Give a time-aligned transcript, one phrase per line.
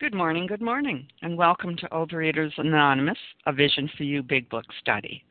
[0.00, 4.64] Good morning, good morning, and welcome to Overeaters Anonymous, a Vision for You Big Book
[4.80, 5.24] study.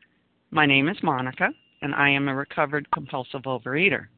[0.50, 1.48] My name is Monica,
[1.80, 4.08] and I am a recovered compulsive overeater.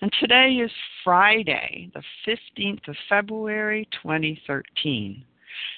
[0.00, 0.70] And today is
[1.04, 5.22] Friday, the 15th of February, 2013.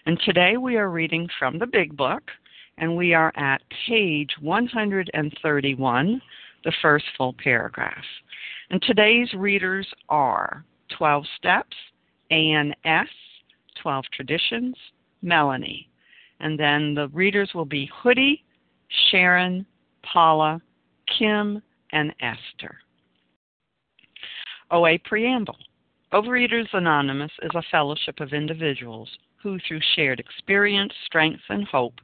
[0.06, 2.22] And today we are reading from the Big Book,
[2.78, 6.22] and we are at page 131,
[6.62, 8.04] the first full paragraph.
[8.70, 10.64] And today's readers are
[10.96, 11.76] 12 Steps,
[12.30, 13.08] Ann S.,
[13.82, 14.74] 12 Traditions,
[15.22, 15.88] Melanie.
[16.40, 18.44] And then the readers will be Hoodie,
[19.10, 19.64] Sharon,
[20.02, 20.60] Paula,
[21.18, 21.62] Kim,
[21.92, 22.78] and Esther.
[24.70, 25.56] OA Preamble
[26.12, 29.08] Overeaters Anonymous is a fellowship of individuals
[29.42, 31.94] who, through shared experience, strength, and hope,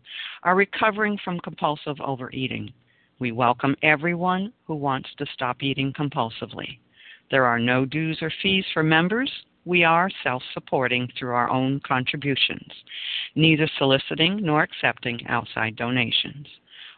[0.42, 2.72] are recovering from compulsive overeating.
[3.20, 6.78] We welcome everyone who wants to stop eating compulsively.
[7.30, 9.30] There are no dues or fees for members,
[9.70, 12.72] we are self supporting through our own contributions,
[13.36, 16.48] neither soliciting nor accepting outside donations.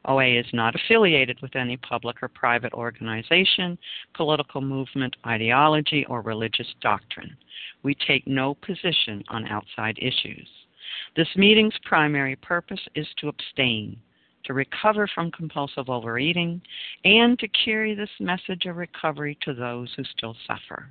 [0.07, 3.77] OA is not affiliated with any public or private organization,
[4.15, 7.37] political movement, ideology, or religious doctrine.
[7.83, 10.49] We take no position on outside issues.
[11.15, 13.99] This meeting's primary purpose is to abstain,
[14.45, 16.63] to recover from compulsive overeating,
[17.05, 20.91] and to carry this message of recovery to those who still suffer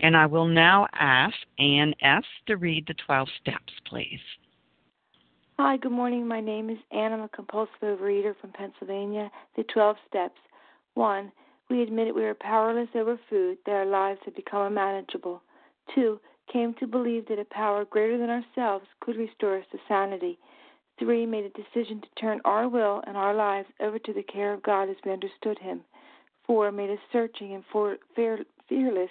[0.00, 2.24] And I will now ask Ann S.
[2.46, 4.20] to read the 12 steps, please.
[5.58, 6.26] Hi, good morning.
[6.26, 7.12] My name is Ann.
[7.12, 9.30] I'm a compulsive overeater from Pennsylvania.
[9.56, 10.38] The 12 steps.
[10.94, 11.30] 1.
[11.70, 15.42] We admitted we were powerless over food, that our lives had become unmanageable.
[15.94, 16.18] 2.
[16.52, 20.38] Came to believe that a power greater than ourselves could restore us to sanity.
[20.98, 21.24] 3.
[21.26, 24.62] Made a decision to turn our will and our lives over to the care of
[24.62, 25.82] God as we understood Him.
[26.46, 26.70] 4.
[26.72, 29.10] Made a searching and for, fearless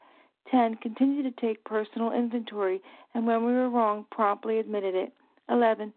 [0.49, 0.75] 10.
[0.75, 2.81] Continue to take personal inventory,
[3.13, 5.13] and when we were wrong, promptly admitted it.
[5.49, 5.93] 11.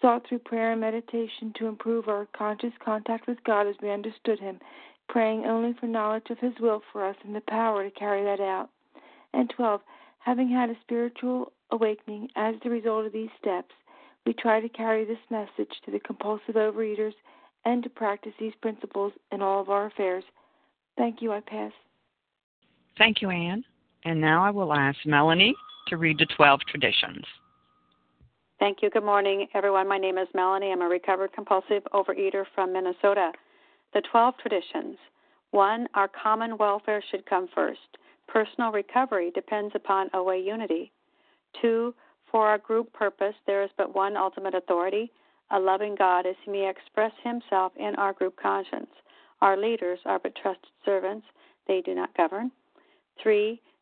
[0.00, 4.38] Sought through prayer and meditation to improve our conscious contact with God as we understood
[4.38, 4.60] Him,
[5.08, 8.40] praying only for knowledge of His will for us and the power to carry that
[8.40, 8.70] out.
[9.34, 9.80] And 12.
[10.20, 13.74] Having had a spiritual awakening as the result of these steps,
[14.26, 17.14] we try to carry this message to the compulsive overeaters
[17.64, 20.24] and to practice these principles in all of our affairs.
[20.96, 21.32] Thank you.
[21.32, 21.72] I pass.
[22.98, 23.64] Thank you, Ann.
[24.04, 25.54] And now I will ask Melanie
[25.88, 27.24] to read the 12 traditions.
[28.58, 28.90] Thank you.
[28.90, 29.88] Good morning, everyone.
[29.88, 30.72] My name is Melanie.
[30.72, 33.32] I'm a recovered compulsive overeater from Minnesota.
[33.94, 34.96] The 12 traditions.
[35.52, 37.78] One, our common welfare should come first.
[38.26, 40.92] Personal recovery depends upon OA unity.
[41.62, 41.94] Two,
[42.30, 45.10] for our group purpose, there is but one ultimate authority,
[45.50, 48.90] a loving God as he may express himself in our group conscience.
[49.40, 51.26] Our leaders are but trusted servants,
[51.66, 52.50] they do not govern.
[53.22, 53.62] Three,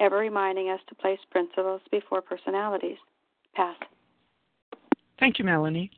[0.00, 2.98] ever reminding us to place principles before personalities.
[3.54, 3.76] Pass.
[5.18, 5.90] Thank you, Melanie.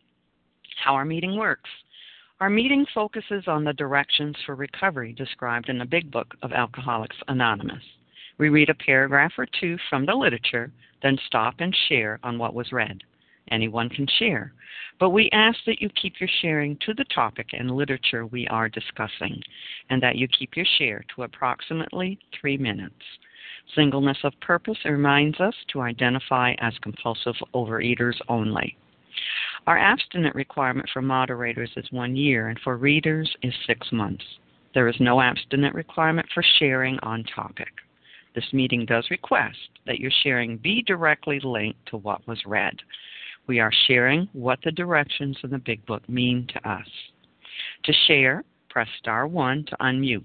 [0.85, 1.71] How our meeting works.
[2.41, 7.17] Our meeting focuses on the directions for recovery described in the Big Book of Alcoholics
[7.29, 7.83] Anonymous.
[8.39, 10.71] We read a paragraph or two from the literature,
[11.03, 13.03] then stop and share on what was read.
[13.51, 14.53] Anyone can share,
[14.99, 18.69] but we ask that you keep your sharing to the topic and literature we are
[18.69, 19.41] discussing,
[19.89, 22.95] and that you keep your share to approximately three minutes.
[23.75, 28.77] Singleness of purpose reminds us to identify as compulsive overeaters only.
[29.67, 34.25] Our abstinent requirement for moderators is one year, and for readers is six months.
[34.75, 37.73] There is no abstinent requirement for sharing on topic.
[38.35, 39.57] This meeting does request
[39.87, 42.75] that your sharing be directly linked to what was read.
[43.47, 46.87] We are sharing what the directions in the Big Book mean to us.
[47.85, 50.25] To share, press star 1 to unmute.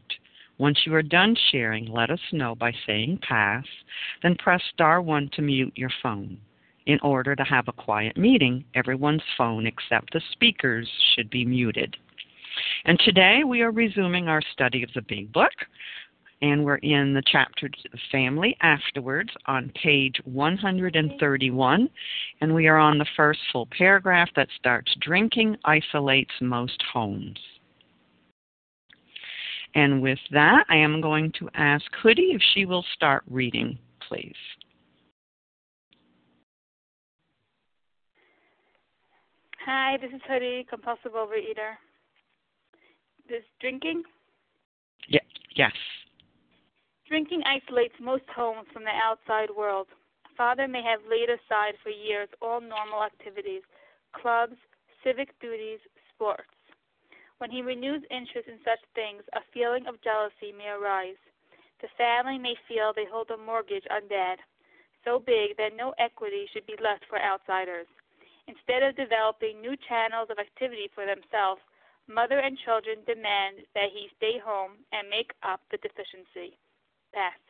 [0.61, 3.65] Once you are done sharing, let us know by saying pass,
[4.21, 6.37] then press star 1 to mute your phone.
[6.85, 11.97] In order to have a quiet meeting, everyone's phone except the speaker's should be muted.
[12.85, 15.51] And today we are resuming our study of the Big Book
[16.43, 17.67] and we're in the chapter
[18.11, 21.89] family afterwards on page 131
[22.41, 27.39] and we are on the first full paragraph that starts drinking isolates most homes
[29.75, 33.77] and with that i am going to ask hoodie if she will start reading
[34.07, 34.35] please
[39.65, 41.75] hi this is hoodie compulsive overeater
[43.29, 44.03] this drinking
[45.07, 45.19] yeah,
[45.55, 45.73] yes
[47.11, 49.87] Drinking isolates most homes from the outside world.
[50.37, 53.63] Father may have laid aside for years all normal activities,
[54.15, 54.55] clubs,
[55.03, 55.79] civic duties,
[56.15, 56.47] sports.
[57.41, 61.17] When he renews interest in such things, a feeling of jealousy may arise.
[61.81, 64.37] The family may feel they hold a mortgage on dad,
[65.03, 67.87] so big that no equity should be left for outsiders.
[68.45, 71.65] Instead of developing new channels of activity for themselves,
[72.05, 76.61] mother and children demand that he stay home and make up the deficiency.
[77.09, 77.41] Pass.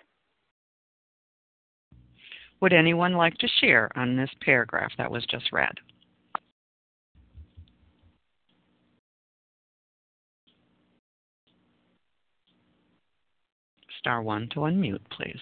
[2.61, 5.75] Would anyone like to share on this paragraph that was just read?
[14.01, 15.39] Star one to unmute, please.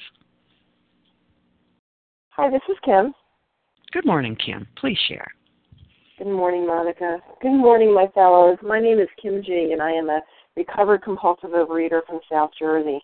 [2.31, 3.13] Hi, this is Kim.
[3.93, 4.67] Good morning, Kim.
[4.75, 5.27] Please share.
[6.17, 7.19] Good morning, Monica.
[7.41, 8.57] Good morning, my fellows.
[8.61, 10.19] My name is Kim G, and I am a
[10.57, 12.99] recovered compulsive overeater from South Jersey.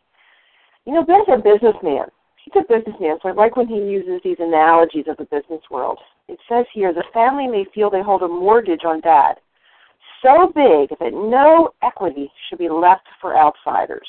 [0.83, 2.07] You know, Ben's a businessman.
[2.43, 5.99] He's a businessman, so I like when he uses these analogies of the business world.
[6.27, 9.35] It says here, the family may feel they hold a mortgage on dad,
[10.21, 14.07] so big that no equity should be left for outsiders.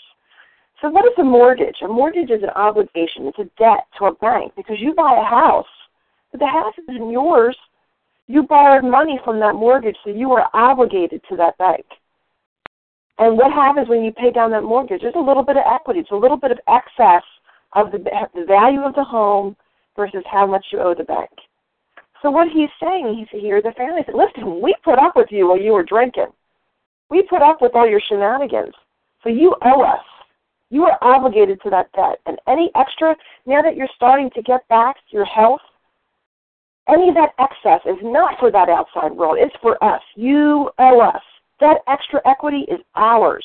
[0.83, 1.77] So what is a mortgage?
[1.83, 3.27] A mortgage is an obligation.
[3.27, 5.67] It's a debt to a bank because you buy a house,
[6.31, 7.57] but the house isn't yours.
[8.27, 11.85] You borrowed money from that mortgage, so you are obligated to that bank.
[13.19, 15.01] And what happens when you pay down that mortgage?
[15.01, 16.01] There's a little bit of equity.
[16.01, 17.23] It's a little bit of excess
[17.73, 17.99] of the,
[18.35, 19.57] the value of the home
[19.97, 21.31] versus how much you owe the bank.
[22.21, 25.49] So what he's saying, he's here, the family said, listen, we put up with you
[25.49, 26.29] while you were drinking.
[27.09, 28.75] We put up with all your shenanigans.
[29.23, 30.05] So you owe us.
[30.71, 32.19] You are obligated to that debt.
[32.27, 35.61] And any extra, now that you're starting to get back your health,
[36.89, 39.39] any of that excess is not for that outside world.
[39.41, 40.03] It's for us.
[40.15, 41.23] You owe us.
[41.61, 43.45] That extra equity is ours.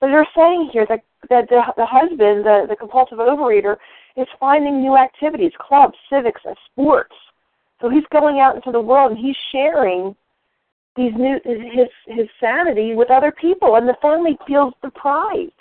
[0.00, 3.76] So they're saying here that that the, the husband, the, the compulsive overeater,
[4.16, 7.14] is finding new activities, clubs, civics, and sports.
[7.80, 10.16] So he's going out into the world and he's sharing
[10.96, 15.52] these new his his sanity with other people, and the family feels deprived.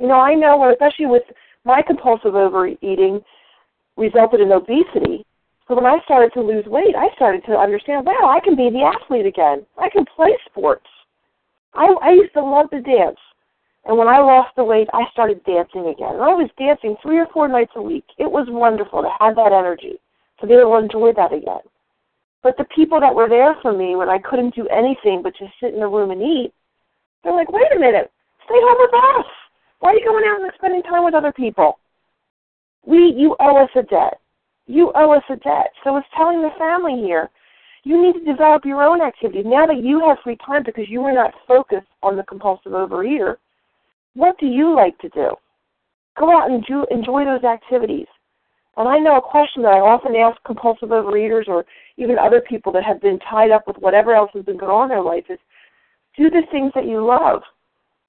[0.00, 1.22] You know, I know, especially with
[1.64, 3.20] my compulsive overeating,
[3.98, 5.26] resulted in obesity.
[5.68, 8.70] So when I started to lose weight, I started to understand, wow, I can be
[8.70, 9.66] the athlete again.
[9.78, 10.86] I can play sports.
[11.74, 13.18] I, I used to love to dance.
[13.84, 16.14] And when I lost the weight, I started dancing again.
[16.14, 18.04] And I was dancing three or four nights a week.
[18.18, 20.00] It was wonderful to have that energy,
[20.40, 21.62] to be able to enjoy that again.
[22.42, 25.52] But the people that were there for me when I couldn't do anything but just
[25.60, 26.52] sit in the room and eat,
[27.22, 28.10] they're like, wait a minute,
[28.46, 29.30] stay home with us.
[29.80, 31.78] Why are you going out and spending time with other people?
[32.86, 34.20] We, you owe us a debt.
[34.66, 35.72] You owe us a debt.
[35.82, 37.28] So it's telling the family here,
[37.82, 39.44] you need to develop your own activities.
[39.46, 43.36] Now that you have free time because you are not focused on the compulsive overeater,
[44.14, 45.30] what do you like to do?
[46.18, 48.06] Go out and do, enjoy those activities.
[48.76, 51.64] And I know a question that I often ask compulsive overeaters or
[51.96, 54.84] even other people that have been tied up with whatever else has been going on
[54.84, 55.38] in their life is
[56.16, 57.42] do the things that you love.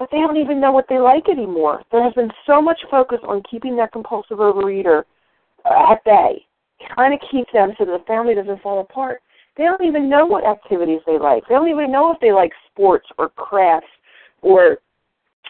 [0.01, 1.83] But they don't even know what they like anymore.
[1.91, 5.03] There has been so much focus on keeping that compulsive overeater
[5.63, 6.43] uh, at bay,
[6.95, 9.21] trying to keep them so the family doesn't fall apart.
[9.55, 11.43] They don't even know what activities they like.
[11.47, 13.91] They don't even know if they like sports or crafts
[14.41, 14.79] or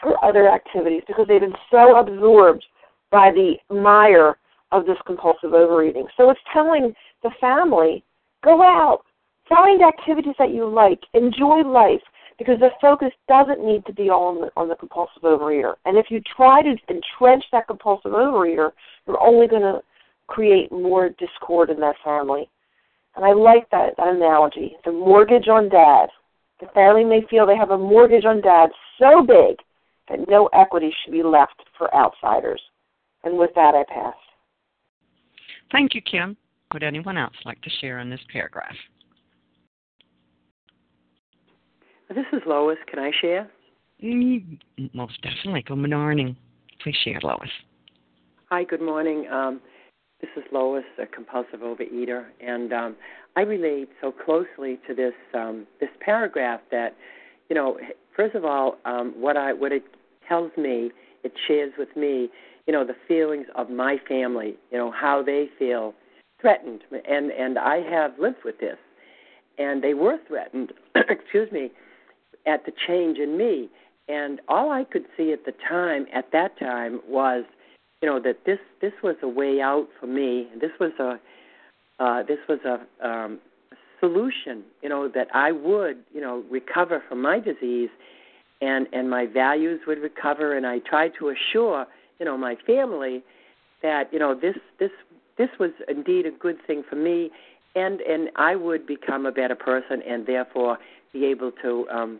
[0.03, 2.65] or other activities because they've been so absorbed
[3.10, 4.38] by the mire
[4.74, 6.08] of this compulsive overeating.
[6.17, 6.93] So it's telling
[7.24, 8.03] the family,
[8.43, 9.03] go out,
[9.48, 12.01] find activities that you like, enjoy life,
[12.41, 15.75] because the focus doesn't need to be all on the, on the compulsive overeater.
[15.86, 18.71] And if you try to entrench that compulsive overeater,
[19.05, 19.81] you're only going to
[20.25, 22.50] create more discord in that family.
[23.15, 24.75] And I like that, that analogy.
[24.86, 26.07] The mortgage on dad.
[26.60, 29.57] The family may feel they have a mortgage on dad so big
[30.10, 32.62] that no equity should be left for outsiders.
[33.24, 34.15] And with that, I pass.
[35.71, 36.36] Thank you, Kim.
[36.74, 38.75] Would anyone else like to share on this paragraph?
[42.13, 42.77] This is Lois.
[42.89, 43.50] Can I share?
[44.03, 44.60] Mm,
[44.94, 45.62] most definitely.
[45.62, 46.36] Good morning.
[46.84, 47.50] Please share, Lois.
[48.50, 49.27] Hi, good morning.
[49.32, 49.62] Um,
[50.20, 52.96] this is Lois, a compulsive overeater, and um,
[53.38, 56.98] I relate so closely to this um, this paragraph that,
[57.50, 57.77] you know,
[58.15, 59.84] first of all, um, what I what it
[60.27, 60.91] tells me,
[61.24, 62.30] it shares with me
[62.68, 65.94] you know the feelings of my family you know how they feel
[66.39, 68.77] threatened and and i have lived with this
[69.58, 70.72] and they were threatened
[71.10, 71.72] excuse me
[72.45, 73.69] at the change in me.
[74.07, 77.45] And all i could see at the time at that time was
[78.01, 80.48] you know that this this was a way out for me.
[80.60, 81.19] This was a
[82.03, 83.39] uh this was a um
[84.00, 87.91] solution you know that i would you know recover from my disease
[88.60, 90.57] and and my values would recover.
[90.57, 91.86] And i tried to assure
[92.19, 93.24] you know my family
[93.81, 94.91] that you know this this
[95.38, 97.31] this was indeed a good thing for me.
[97.75, 100.77] And and I would become a better person and therefore
[101.13, 102.19] be able to um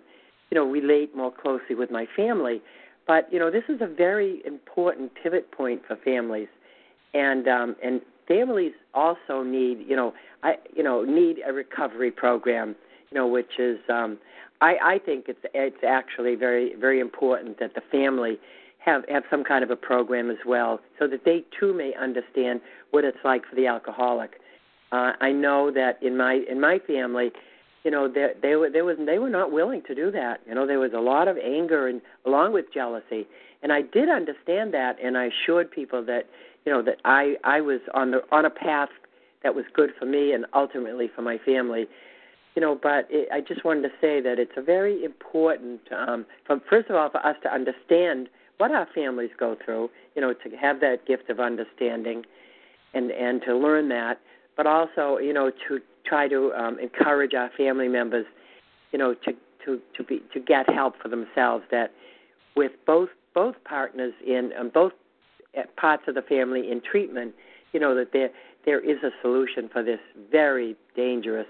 [0.52, 2.62] you know relate more closely with my family
[3.08, 6.50] but you know this is a very important pivot point for families
[7.14, 12.76] and um and families also need you know I you know need a recovery program
[13.10, 14.18] you know which is um
[14.62, 18.38] I I think it's it's actually very very important that the family
[18.84, 22.62] have have some kind of a program as well, so that they too may understand
[22.92, 24.40] what it's like for the alcoholic.
[24.92, 27.32] Uh, I know that in my in my family,
[27.84, 30.42] you know, they they were they was they were not willing to do that.
[30.48, 33.28] You know, there was a lot of anger and along with jealousy,
[33.64, 36.28] and I did understand that, and I assured people that
[36.66, 38.90] you know that I I was on the on a path
[39.44, 41.88] that was good for me and ultimately for my family.
[42.56, 46.26] You know, but it, I just wanted to say that it's a very important, um,
[46.46, 50.34] from first of all, for us to understand what our families go through, you know,
[50.34, 52.26] to have that gift of understanding
[52.94, 54.20] and and to learn that,
[54.56, 58.26] but also, you know, to try to um, encourage our family members,
[58.92, 59.34] you know, to
[59.66, 61.64] to to be to get help for themselves.
[61.72, 61.92] That
[62.56, 64.94] with both both partners in um, both
[65.58, 67.34] uh, parts of the family in treatment,
[67.74, 68.30] you know, that there
[68.66, 70.00] there is a solution for this
[70.32, 71.48] very dangerous,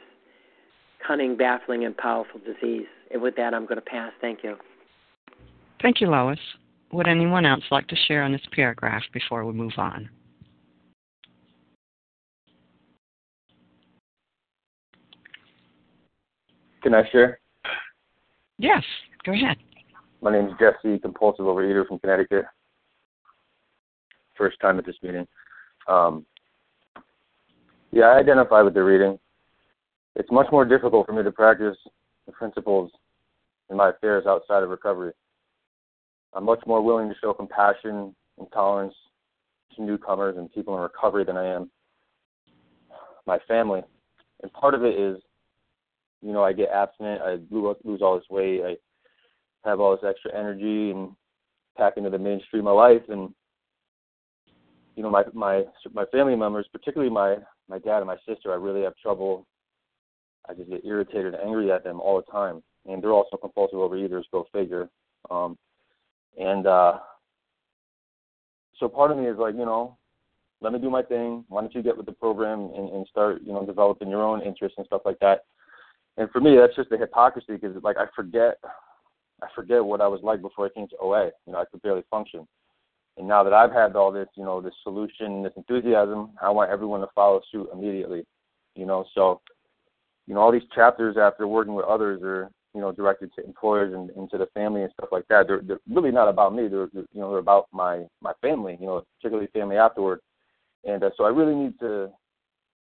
[1.05, 2.87] cunning, baffling, and powerful disease.
[3.11, 4.13] And with that, I'm going to pass.
[4.21, 4.55] Thank you.
[5.81, 6.39] Thank you, Lois.
[6.93, 10.09] Would anyone else like to share on this paragraph before we move on?
[16.81, 17.39] Can I share?
[18.57, 18.83] Yes,
[19.23, 19.57] go ahead.
[20.21, 22.45] My name is Jesse, compulsive overeater from Connecticut.
[24.37, 25.27] First time at this meeting.
[25.87, 26.25] Um,
[27.91, 29.19] yeah, I identify with the reading.
[30.15, 31.77] It's much more difficult for me to practice
[32.25, 32.91] the principles
[33.69, 35.13] in my affairs outside of recovery.
[36.33, 38.93] I'm much more willing to show compassion and tolerance
[39.75, 41.69] to newcomers and people in recovery than I am
[43.25, 43.81] my family.
[44.41, 45.17] And part of it is,
[46.21, 50.37] you know, I get abstinent, I lose all this weight, I have all this extra
[50.37, 51.11] energy and
[51.77, 53.33] pack into the mainstream of life and
[54.97, 55.63] you know my my
[55.93, 57.37] my family members particularly my
[57.69, 59.47] my dad and my sister i really have trouble
[60.49, 63.79] i just get irritated and angry at them all the time and they're also compulsive
[63.79, 64.89] overeaters go figure
[65.29, 65.57] um
[66.37, 66.97] and uh,
[68.79, 69.97] so part of me is like, you know,
[70.61, 71.43] let me do my thing.
[71.49, 74.41] Why don't you get with the program and, and start, you know, developing your own
[74.41, 75.45] interests and stuff like that.
[76.17, 78.57] And for me, that's just a hypocrisy because like I forget,
[79.41, 81.31] I forget what I was like before I came to OA.
[81.45, 82.47] You know, I could barely function.
[83.17, 86.71] And now that I've had all this, you know, this solution, this enthusiasm, I want
[86.71, 88.25] everyone to follow suit immediately.
[88.75, 89.41] You know, so,
[90.27, 93.93] you know, all these chapters after working with others are you know, directed to employers
[93.93, 95.47] and, and to the family and stuff like that.
[95.47, 96.67] They're, they're really not about me.
[96.67, 98.77] They're, they're, you know, they're about my my family.
[98.79, 100.19] You know, particularly family afterward.
[100.85, 102.09] And uh, so I really need to,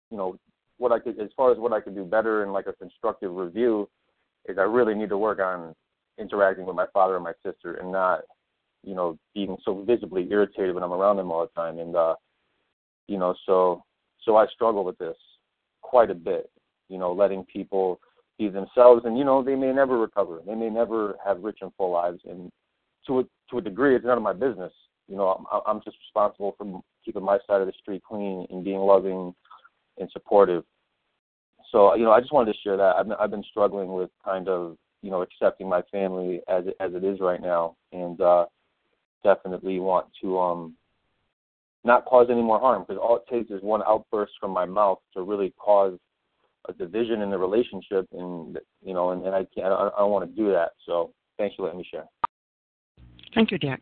[0.10, 0.38] you know,
[0.82, 3.32] what I could as far as what I could do better and like a constructive
[3.32, 3.88] review
[4.50, 5.76] is I really need to work on
[6.18, 8.22] interacting with my father and my sister and not,
[8.84, 11.78] you know, being so visibly irritated when I'm around them all the time.
[11.78, 12.16] And uh,
[13.08, 13.84] you know, so
[14.26, 15.18] so I struggle with this
[15.82, 16.50] quite a bit.
[16.90, 18.00] You know, letting people
[18.40, 20.42] be themselves, and you know, they may never recover.
[20.46, 22.52] They may never have rich and full lives, and
[23.06, 24.74] to a, to a degree, it's none of my business.
[25.08, 28.64] You know, I'm, I'm just responsible for keeping my side of the street clean and
[28.64, 29.36] being loving
[30.02, 30.64] and supportive.
[31.72, 32.96] So, you know, I just wanted to share that.
[32.98, 36.76] I've been, I've been struggling with kind of, you know, accepting my family as it,
[36.82, 38.46] as it is right now, and uh,
[39.24, 40.76] definitely want to um,
[41.84, 45.00] not cause any more harm because all it takes is one outburst from my mouth
[45.14, 45.98] to really cause
[46.68, 50.12] a division in the relationship, and you know, and, and I can't, I, I don't
[50.12, 50.72] want to do that.
[50.86, 52.06] So, thanks for letting me share.
[53.34, 53.82] Thank you, Dick.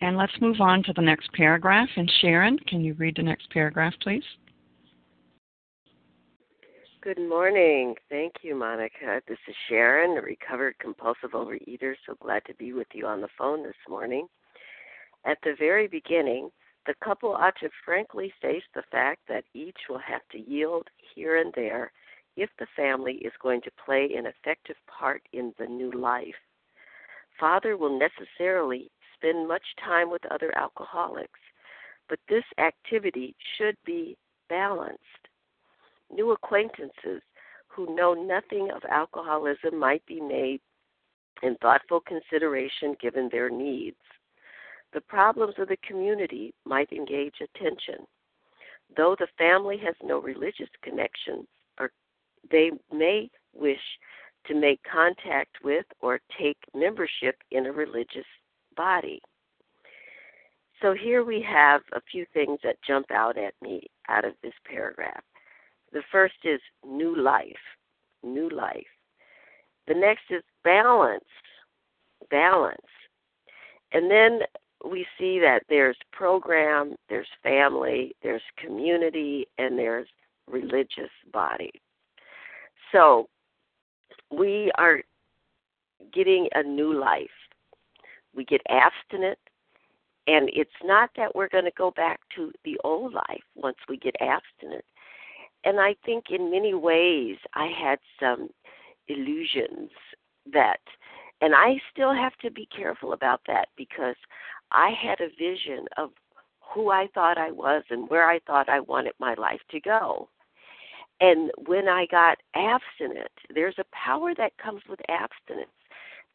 [0.00, 1.88] And let's move on to the next paragraph.
[1.96, 4.22] And Sharon, can you read the next paragraph, please?
[7.02, 7.94] Good morning.
[8.10, 9.22] Thank you, Monica.
[9.26, 11.94] This is Sharon, a recovered compulsive overeater.
[12.04, 14.26] So glad to be with you on the phone this morning.
[15.24, 16.50] At the very beginning,
[16.86, 21.38] the couple ought to frankly face the fact that each will have to yield here
[21.38, 21.90] and there
[22.36, 26.34] if the family is going to play an effective part in the new life.
[27.38, 31.40] Father will necessarily spend much time with other alcoholics,
[32.10, 34.18] but this activity should be
[34.50, 35.29] balanced
[36.12, 37.22] new acquaintances
[37.68, 40.60] who know nothing of alcoholism might be made
[41.42, 43.96] in thoughtful consideration given their needs.
[44.92, 48.06] The problems of the community might engage attention.
[48.96, 51.46] Though the family has no religious connection,
[51.78, 51.92] or
[52.50, 53.78] they may wish
[54.46, 58.26] to make contact with or take membership in a religious
[58.76, 59.20] body.
[60.82, 64.54] So here we have a few things that jump out at me out of this
[64.64, 65.22] paragraph.
[65.92, 67.56] The first is new life,
[68.22, 68.86] new life.
[69.88, 71.24] The next is balance,
[72.30, 72.80] balance.
[73.92, 74.40] And then
[74.88, 80.06] we see that there's program, there's family, there's community, and there's
[80.46, 81.72] religious body.
[82.92, 83.28] So
[84.30, 85.02] we are
[86.12, 87.28] getting a new life.
[88.34, 89.38] We get abstinent,
[90.28, 93.96] and it's not that we're going to go back to the old life once we
[93.96, 94.84] get abstinent
[95.64, 98.48] and I think in many ways I had some
[99.08, 99.90] illusions
[100.52, 100.80] that,
[101.40, 104.16] and I still have to be careful about that because
[104.70, 106.10] I had a vision of
[106.60, 110.28] who I thought I was and where I thought I wanted my life to go.
[111.20, 115.68] And when I got abstinent, there's a power that comes with abstinence.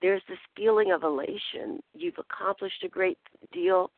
[0.02, 1.82] There's this feeling of elation.
[1.96, 3.18] You've accomplished a great
[3.52, 3.90] deal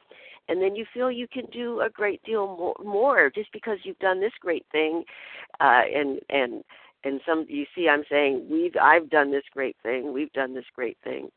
[0.49, 3.99] and then you feel you can do a great deal more, more just because you've
[3.99, 5.03] done this great thing
[5.59, 6.63] uh and and
[7.03, 10.65] and some you see I'm saying we've I've done this great thing we've done this
[10.75, 11.29] great thing.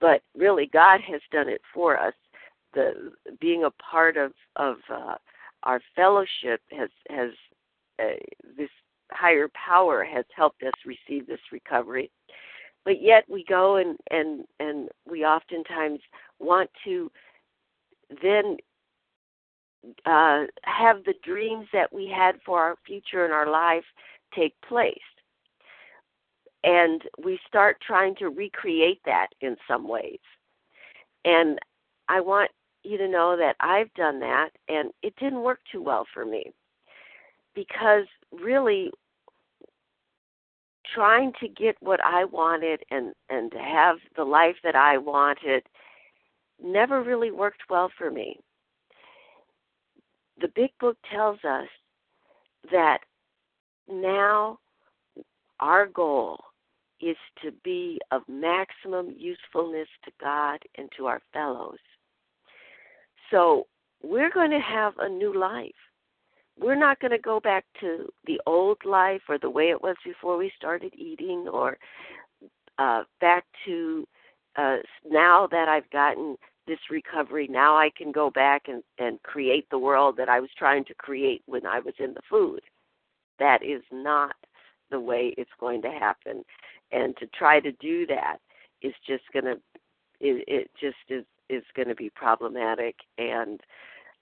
[0.00, 2.14] But really God has done it for us.
[2.74, 5.16] The being a part of of uh
[5.62, 7.30] our fellowship has has
[7.98, 8.16] uh,
[8.56, 8.70] this
[9.10, 12.10] higher power has helped us receive this recovery.
[12.84, 16.00] But yet we go and and and we oftentimes
[16.38, 17.10] want to
[18.22, 18.56] then
[20.06, 23.84] uh, have the dreams that we had for our future and our life
[24.34, 24.98] take place.
[26.62, 30.20] And we start trying to recreate that in some ways.
[31.24, 31.58] And
[32.08, 32.50] I want
[32.82, 36.52] you to know that I've done that, and it didn't work too well for me.
[37.54, 38.90] Because really,
[40.94, 45.64] trying to get what I wanted and, and to have the life that I wanted
[46.62, 48.38] never really worked well for me.
[50.40, 51.68] The big book tells us
[52.70, 52.98] that
[53.88, 54.58] now
[55.60, 56.38] our goal
[57.00, 61.78] is to be of maximum usefulness to God and to our fellows.
[63.30, 63.66] So
[64.02, 65.70] we're going to have a new life.
[66.58, 69.96] We're not going to go back to the old life or the way it was
[70.04, 71.76] before we started eating or
[72.78, 74.06] uh, back to
[74.56, 74.76] uh,
[75.08, 76.36] now that I've gotten
[76.66, 80.50] this recovery, now I can go back and, and create the world that I was
[80.56, 82.60] trying to create when I was in the food.
[83.38, 84.36] That is not
[84.90, 86.44] the way it's going to happen.
[86.92, 88.38] And to try to do that
[88.82, 89.60] is just going to,
[90.20, 93.60] it, it just is, is going to be problematic and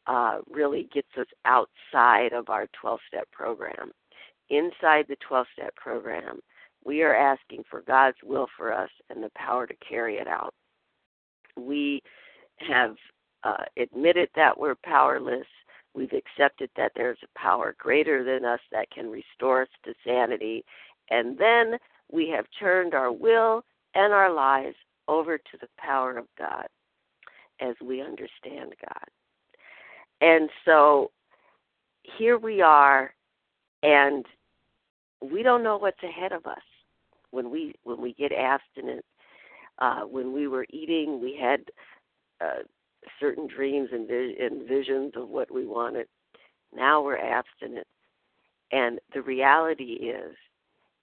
[0.06, 3.92] uh, really gets us outside of our 12 step program.
[4.50, 6.40] Inside the 12 step program,
[6.84, 10.54] We are asking for God's will for us and the power to carry it out.
[11.56, 12.02] We
[12.58, 12.96] have
[13.44, 15.46] uh, admitted that we're powerless.
[15.94, 20.64] We've accepted that there's a power greater than us that can restore us to sanity.
[21.10, 21.78] And then
[22.10, 23.64] we have turned our will
[23.94, 24.76] and our lives
[25.08, 26.66] over to the power of God
[27.60, 29.08] as we understand God.
[30.20, 31.10] And so
[32.18, 33.12] here we are,
[33.82, 34.24] and
[35.20, 36.62] we don't know what's ahead of us.
[37.32, 39.04] When we when we get abstinent,
[39.80, 41.60] uh, when we were eating, we had
[42.40, 42.62] uh,
[43.18, 46.06] certain dreams and, vi- and visions of what we wanted.
[46.74, 47.86] Now we're abstinent,
[48.70, 50.36] and the reality is,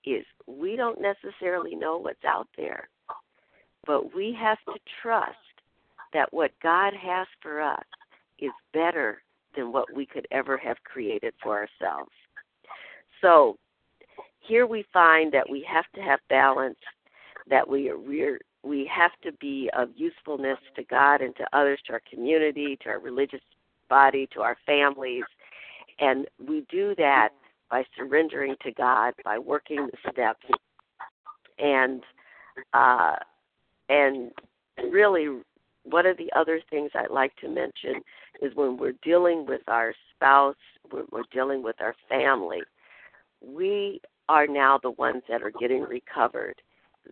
[0.05, 2.87] is we don't necessarily know what's out there,
[3.85, 5.35] but we have to trust
[6.13, 7.83] that what God has for us
[8.39, 9.21] is better
[9.55, 12.11] than what we could ever have created for ourselves.
[13.21, 13.57] So
[14.49, 16.79] here we find that we have to have balance,
[17.49, 17.91] that we
[18.63, 22.89] we have to be of usefulness to God and to others, to our community, to
[22.89, 23.41] our religious
[23.89, 25.23] body, to our families.
[25.99, 27.29] And we do that
[27.69, 30.45] by surrendering to God, by working the steps,
[31.59, 32.03] and
[32.73, 33.15] uh,
[33.87, 34.31] and
[34.91, 35.27] really,
[35.83, 38.01] one of the other things I'd like to mention
[38.41, 40.55] is when we're dealing with our spouse,
[40.89, 42.61] when we're dealing with our family,
[43.41, 46.61] we are now the ones that are getting recovered.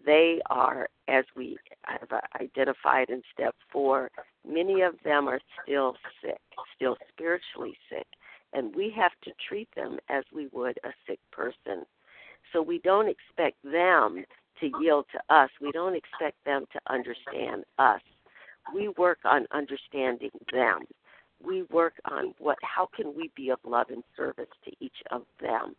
[0.05, 4.11] They are, as we have uh, identified in step four,
[4.47, 6.39] many of them are still sick,
[6.75, 8.05] still spiritually sick,
[8.53, 11.85] and we have to treat them as we would a sick person.
[12.53, 14.23] So we don't expect them
[14.59, 15.49] to yield to us.
[15.59, 18.01] We don't expect them to understand us.
[18.75, 20.81] We work on understanding them.
[21.43, 25.23] We work on what how can we be of love and service to each of
[25.41, 25.75] them.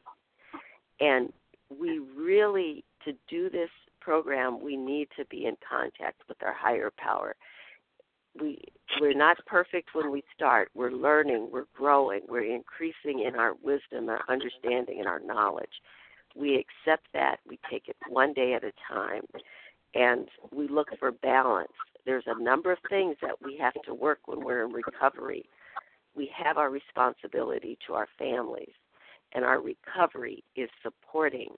[1.00, 1.32] And
[1.70, 6.92] we really to do this program we need to be in contact with our higher
[6.96, 7.36] power.
[8.40, 8.62] We
[9.00, 10.70] we're not perfect when we start.
[10.74, 15.82] We're learning, we're growing, we're increasing in our wisdom, our understanding and our knowledge
[16.38, 17.38] we accept that.
[17.46, 19.22] We take it one day at a time,
[19.94, 21.72] and we look for balance.
[22.06, 25.44] There's a number of things that we have to work when we're in recovery.
[26.14, 28.72] We have our responsibility to our families,
[29.34, 31.48] and our recovery is supporting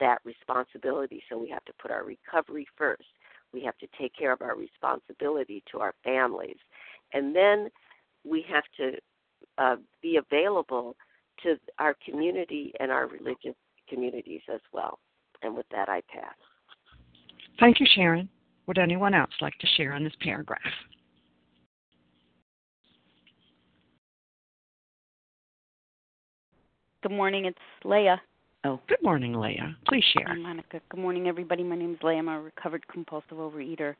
[0.00, 1.22] that responsibility.
[1.28, 3.04] So we have to put our recovery first.
[3.52, 6.56] We have to take care of our responsibility to our families.
[7.12, 7.68] And then
[8.24, 8.98] we have to
[9.58, 10.96] uh, be available
[11.42, 13.56] to our community and our religious
[13.88, 14.98] communities as well.
[15.42, 16.34] And with that, I pass.
[17.58, 18.28] Thank you, Sharon.
[18.66, 20.60] Would anyone else like to share on this paragraph?
[27.02, 28.20] Good morning, it's Leah.
[28.64, 29.74] Oh, good morning, Leah.
[29.88, 30.26] Please share.
[30.28, 30.82] Hi, Monica.
[30.90, 31.62] Good morning, everybody.
[31.62, 32.18] My name is Leah.
[32.18, 33.94] I'm a recovered compulsive overeater.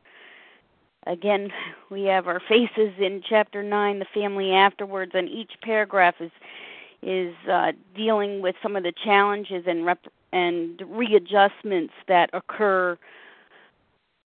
[1.07, 1.49] Again,
[1.91, 6.31] we have our faces in chapter 9, the family afterwards, and each paragraph is
[7.03, 12.99] is uh, dealing with some of the challenges and rep- and readjustments that occur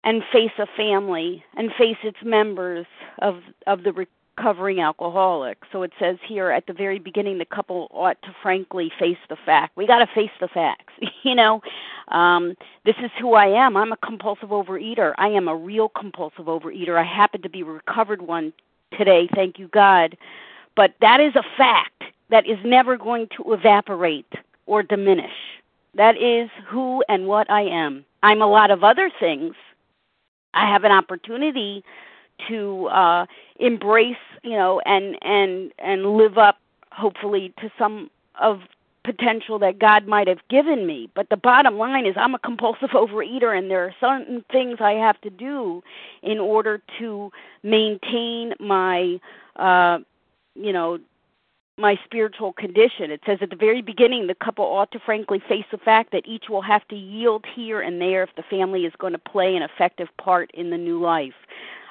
[0.04, 2.86] and face a family and face its members
[3.20, 5.58] of of the recovering alcoholic.
[5.72, 9.36] So it says here at the very beginning the couple ought to frankly face the
[9.36, 9.76] fact.
[9.76, 10.92] We got to face the facts.
[11.22, 11.62] you know,
[12.08, 13.76] um this is who I am.
[13.76, 15.14] I'm a compulsive overeater.
[15.18, 16.98] I am a real compulsive overeater.
[16.98, 18.52] I happen to be a recovered one
[18.96, 20.16] today, thank you God.
[20.76, 24.32] But that is a fact that is never going to evaporate
[24.66, 25.32] or diminish.
[25.94, 28.04] That is who and what I am.
[28.22, 29.54] I'm a lot of other things.
[30.54, 31.84] I have an opportunity
[32.48, 33.26] to uh
[33.58, 36.58] embrace, you know, and and and live up
[36.92, 38.60] hopefully to some of
[39.04, 41.10] potential that God might have given me.
[41.14, 44.92] But the bottom line is I'm a compulsive overeater and there are certain things I
[44.92, 45.82] have to do
[46.22, 47.30] in order to
[47.62, 49.20] maintain my
[49.56, 49.98] uh
[50.54, 50.98] you know
[51.76, 53.10] my spiritual condition.
[53.10, 56.26] It says at the very beginning the couple ought to frankly face the fact that
[56.26, 59.56] each will have to yield here and there if the family is going to play
[59.56, 61.34] an effective part in the new life.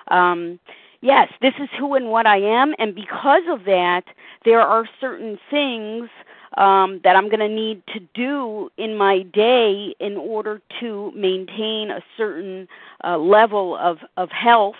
[0.08, 0.60] Um,
[1.04, 4.06] yes, this is who and what I am, and because of that,
[4.46, 6.10] there are certain things
[6.58, 11.92] um, that I'm going to need to do in my day in order to maintain
[11.92, 12.68] a certain
[13.04, 14.76] uh, level of, of health.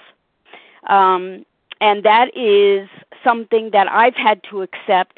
[0.88, 1.46] Um,
[1.82, 2.88] and that is
[3.24, 5.18] something that I've had to accept,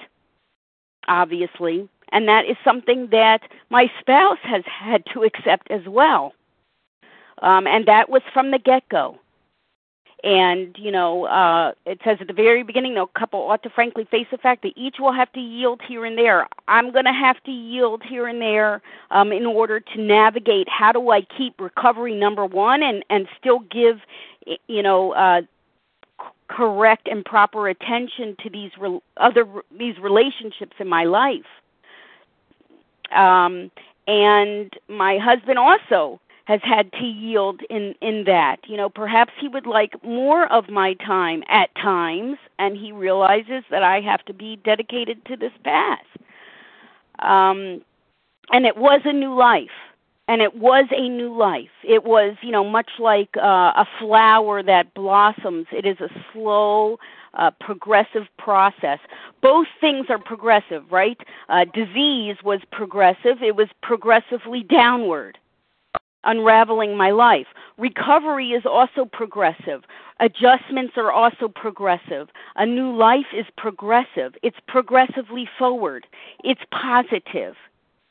[1.08, 6.34] obviously, and that is something that my spouse has had to accept as well.
[7.42, 9.20] Um, and that was from the get go.
[10.26, 14.06] And you know uh it says at the very beginning no couple ought to frankly
[14.12, 16.48] face the fact that each will have to yield here and there.
[16.68, 20.92] I'm going to have to yield here and there um in order to navigate how
[20.92, 24.02] do i keep recovery number 1 and and still give
[24.68, 25.42] you know uh
[26.50, 29.46] correct and proper attention to these re- other
[29.78, 31.46] these relationships in my life.
[33.12, 33.72] Um
[34.08, 38.58] and my husband also has had to yield in in that.
[38.68, 43.64] You know perhaps he would like more of my time at times and he realizes
[43.70, 46.06] that i have to be dedicated to this path.
[47.20, 47.82] Um
[48.52, 49.70] and it was a new life
[50.28, 51.70] and it was a new life.
[51.84, 55.68] It was you know much like uh, a flower that blossoms.
[55.72, 57.00] It is a slow
[57.36, 59.00] uh, progressive process.
[59.42, 61.20] Both things are progressive, right?
[61.50, 65.38] Uh, disease was progressive, it was progressively downward
[66.26, 67.48] unraveling my life.
[67.78, 69.84] Recovery is also progressive.
[70.20, 72.30] Adjustments are also progressive.
[72.56, 74.34] A new life is progressive.
[74.44, 76.08] It's progressively forward.
[76.44, 77.56] It's positive.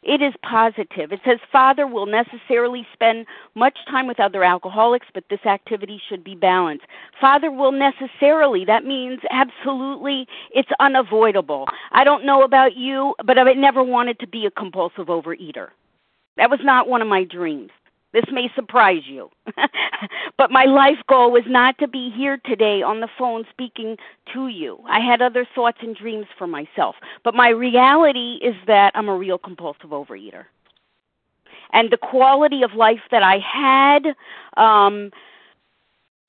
[0.04, 1.12] It is positive.
[1.12, 3.24] It says father will necessarily spend
[3.54, 6.84] much time with other alcoholics, but this activity should be balanced.
[7.18, 11.66] Father will necessarily, that means absolutely, it's unavoidable.
[11.92, 15.68] I don't know about you, but I never wanted to be a compulsive overeater.
[16.36, 17.70] That was not one of my dreams.
[18.14, 19.28] This may surprise you.
[20.38, 23.96] but my life goal was not to be here today on the phone speaking
[24.32, 24.78] to you.
[24.88, 26.94] I had other thoughts and dreams for myself.
[27.24, 30.44] But my reality is that I'm a real compulsive overeater.
[31.72, 34.06] And the quality of life that I had,
[34.56, 35.10] um,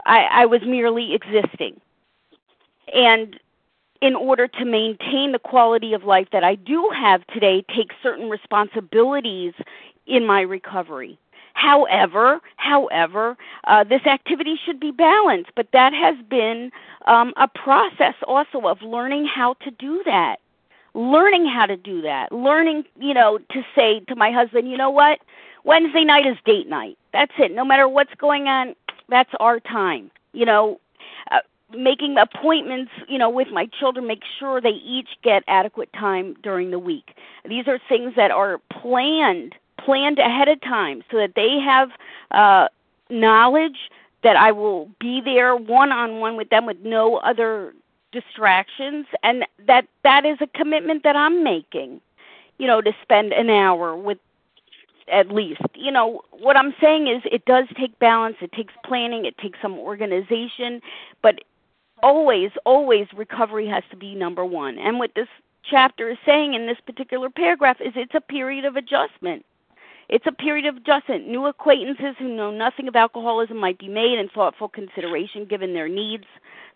[0.08, 1.80] I, I was merely existing.
[2.96, 3.40] And
[4.02, 8.28] in order to maintain the quality of life that I do have today, take certain
[8.28, 9.54] responsibilities
[10.08, 11.20] in my recovery.
[11.56, 16.70] However, however, uh, this activity should be balanced, but that has been
[17.08, 20.38] um, a process also of learning how to do that.
[20.94, 22.32] Learning how to do that.
[22.34, 25.20] Learning, you know, to say to my husband, you know what?
[25.64, 26.98] Wednesday night is date night.
[27.14, 27.54] That's it.
[27.54, 28.76] No matter what's going on,
[29.08, 30.12] that's our time.
[30.34, 30.82] You know,
[31.32, 31.40] uh,
[31.76, 36.72] making appointments, you know, with my children, make sure they each get adequate time during
[36.72, 37.12] the week.
[37.48, 41.90] These are things that are planned planned ahead of time so that they have
[42.32, 42.68] uh,
[43.10, 43.78] knowledge
[44.24, 47.74] that I will be there one on one with them with no other
[48.12, 49.06] distractions.
[49.24, 52.02] And that that is a commitment that I'm making
[52.58, 54.18] you know to spend an hour with
[55.12, 55.62] at least.
[55.76, 58.38] You know what I'm saying is it does take balance.
[58.42, 59.26] It takes planning.
[59.26, 60.82] It takes some organization.
[61.22, 61.40] But
[62.04, 65.30] always always recovery has to be number 1 and what this
[65.64, 69.46] chapter is saying in this particular paragraph is it's a period of adjustment
[70.10, 71.28] it's a period of adjustment.
[71.28, 75.90] New acquaintances who know nothing of alcoholism might be made and thoughtful consideration given their
[75.90, 76.26] needs.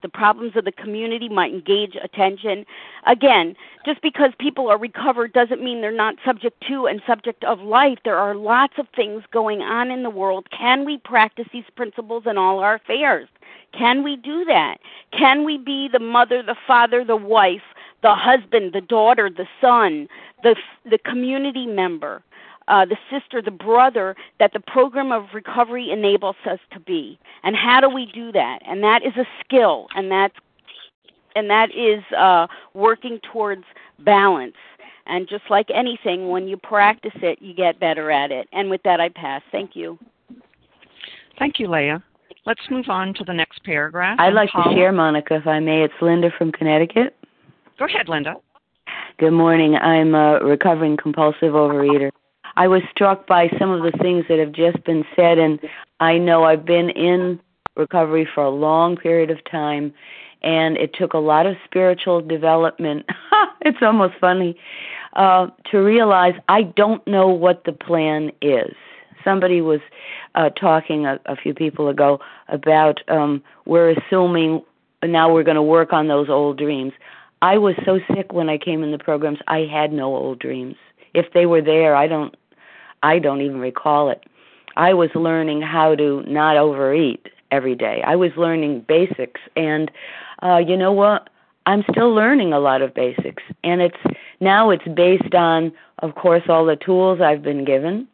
[0.01, 2.65] The problems of the community might engage attention.
[3.05, 7.59] Again, just because people are recovered doesn't mean they're not subject to and subject of
[7.59, 7.99] life.
[8.05, 10.47] There are lots of things going on in the world.
[10.51, 13.27] Can we practice these principles in all our affairs?
[13.73, 14.77] Can we do that?
[15.11, 17.61] Can we be the mother, the father, the wife,
[18.01, 20.07] the husband, the daughter, the son,
[20.43, 20.55] the
[20.89, 22.23] the community member?
[22.69, 27.19] Uh, the sister, the brother that the program of recovery enables us to be.
[27.43, 28.59] And how do we do that?
[28.65, 30.35] And that is a skill, and that's
[31.35, 33.63] and that is uh, working towards
[33.99, 34.55] balance.
[35.05, 38.47] And just like anything, when you practice it, you get better at it.
[38.51, 39.41] And with that, I pass.
[39.51, 39.97] Thank you.
[41.39, 42.03] Thank you, Leah.
[42.45, 44.17] Let's move on to the next paragraph.
[44.19, 44.73] I'd like Paula.
[44.73, 45.83] to share, Monica, if I may.
[45.83, 47.15] It's Linda from Connecticut.
[47.77, 48.35] Go ahead, Linda.
[49.17, 49.75] Good morning.
[49.75, 52.11] I'm a recovering compulsive overeater.
[52.55, 55.59] I was struck by some of the things that have just been said, and
[55.99, 57.39] I know I've been in
[57.75, 59.93] recovery for a long period of time,
[60.41, 63.05] and it took a lot of spiritual development.
[63.61, 64.57] it's almost funny
[65.13, 68.73] uh, to realize I don't know what the plan is.
[69.23, 69.81] Somebody was
[70.35, 74.63] uh, talking a, a few people ago about um, we're assuming
[75.03, 76.93] now we're going to work on those old dreams.
[77.41, 79.39] I was so sick when I came in the programs.
[79.47, 80.75] I had no old dreams
[81.19, 82.35] if they were there, I don't
[83.03, 84.23] I don't even recall it.
[84.75, 88.01] I was learning how to not overeat every day.
[88.05, 89.91] I was learning basics and
[90.41, 91.29] uh you know what?
[91.65, 94.03] I'm still learning a lot of basics and it's
[94.39, 98.07] now it's based on of course all the tools I've been given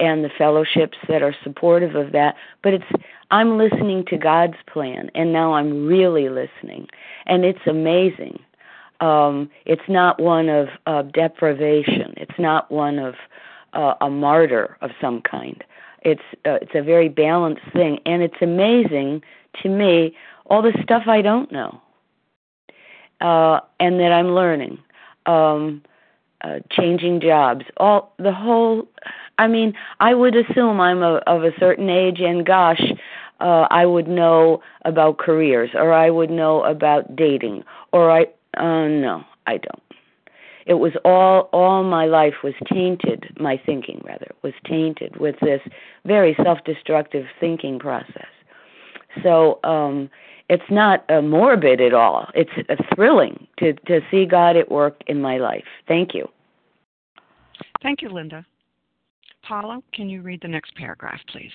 [0.00, 2.92] and the fellowships that are supportive of that, but it's
[3.30, 6.88] I'm listening to God's plan and now I'm really listening
[7.26, 8.38] and it's amazing
[9.00, 12.14] um, it's not one of uh, deprivation.
[12.16, 13.14] It's not one of
[13.72, 15.62] uh, a martyr of some kind.
[16.02, 19.22] It's uh, it's a very balanced thing, and it's amazing
[19.62, 21.80] to me all the stuff I don't know,
[23.20, 24.78] uh, and that I'm learning.
[25.26, 25.82] Um,
[26.40, 28.86] uh, changing jobs, all the whole.
[29.38, 32.80] I mean, I would assume I'm a, of a certain age, and gosh,
[33.40, 38.26] uh, I would know about careers, or I would know about dating, or I.
[38.56, 39.82] Uh, no, I don't.
[40.66, 43.34] It was all all my life was tainted.
[43.40, 45.62] My thinking, rather, was tainted with this
[46.04, 48.28] very self-destructive thinking process.
[49.22, 50.10] So um,
[50.50, 52.28] it's not uh, morbid at all.
[52.34, 55.64] It's uh, thrilling to to see God at work in my life.
[55.86, 56.28] Thank you.
[57.82, 58.44] Thank you, Linda.
[59.42, 61.52] Paula, can you read the next paragraph, please?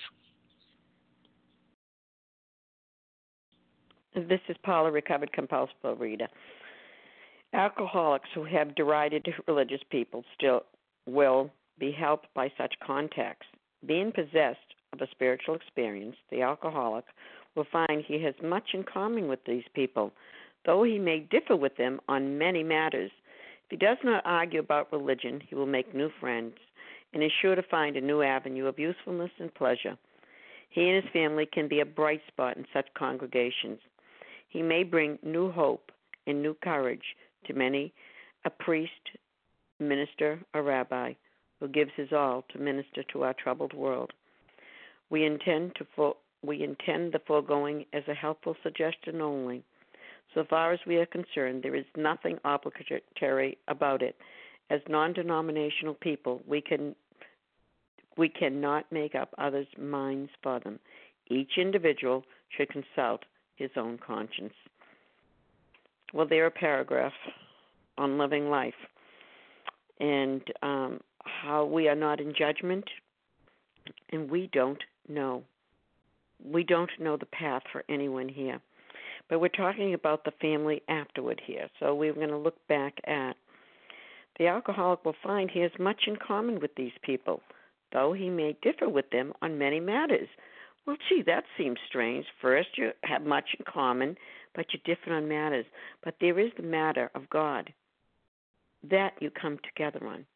[4.14, 6.28] This is Paula, recovered compulsive overeater.
[7.54, 10.64] Alcoholics who have derided religious people still
[11.06, 13.46] will be helped by such contacts.
[13.86, 14.58] Being possessed
[14.92, 17.04] of a spiritual experience, the alcoholic
[17.54, 20.12] will find he has much in common with these people,
[20.66, 23.12] though he may differ with them on many matters.
[23.66, 26.54] If he does not argue about religion, he will make new friends
[27.12, 29.96] and is sure to find a new avenue of usefulness and pleasure.
[30.70, 33.78] He and his family can be a bright spot in such congregations.
[34.48, 35.92] He may bring new hope
[36.26, 37.04] and new courage
[37.46, 37.92] to many
[38.44, 38.92] a priest,
[39.80, 41.14] minister, or rabbi
[41.60, 44.12] who gives his all to minister to our troubled world.
[45.10, 49.64] We intend to fo- we intend the foregoing as a helpful suggestion only.
[50.34, 54.16] So far as we are concerned, there is nothing obligatory about it.
[54.68, 56.94] As non-denominational people, we can
[58.16, 60.78] we cannot make up others' minds for them.
[61.28, 63.24] Each individual should consult
[63.56, 64.54] his own conscience.
[66.14, 67.12] Well, there a paragraph
[67.98, 68.72] on living life
[69.98, 72.84] and um, how we are not in judgment
[74.12, 75.42] and we don't know.
[76.44, 78.60] We don't know the path for anyone here.
[79.28, 81.68] But we're talking about the family afterward here.
[81.80, 83.32] So we're going to look back at
[84.38, 87.40] the alcoholic will find he has much in common with these people,
[87.92, 90.28] though he may differ with them on many matters.
[90.86, 92.26] Well, gee, that seems strange.
[92.40, 94.16] First, you have much in common,
[94.54, 95.66] but you're different on matters.
[96.02, 97.72] But there is the matter of God
[98.90, 100.26] that you come together on.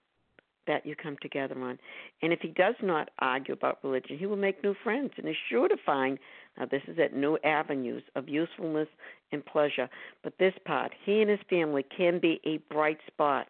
[0.67, 1.79] That you come together on.
[2.21, 5.37] And if he does not argue about religion, he will make new friends and is
[5.49, 6.19] sure to find
[6.59, 8.89] now this is at new avenues of usefulness
[9.33, 9.89] and pleasure.
[10.23, 13.47] But this part, he and his family can be a bright spot.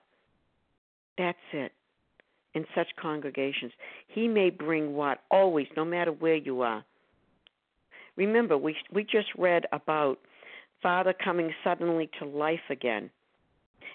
[1.16, 1.72] That's it.
[2.54, 3.72] In such congregations,
[4.08, 6.84] he may bring what always, no matter where you are.
[8.16, 10.18] Remember, we we just read about
[10.82, 13.10] Father coming suddenly to life again.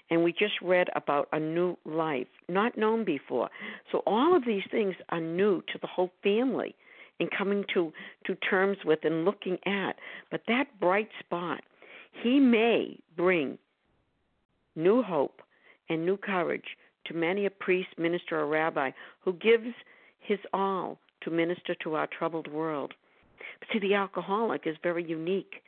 [0.09, 3.49] And we just read about a new life, not known before.
[3.91, 6.75] So all of these things are new to the whole family
[7.19, 7.93] and coming to,
[8.25, 9.95] to terms with and looking at.
[10.29, 11.61] But that bright spot,
[12.21, 13.57] he may bring
[14.75, 15.41] new hope
[15.89, 18.91] and new courage to many a priest, minister, or rabbi
[19.21, 19.73] who gives
[20.19, 22.93] his all to minister to our troubled world.
[23.59, 25.63] But see, the alcoholic is very unique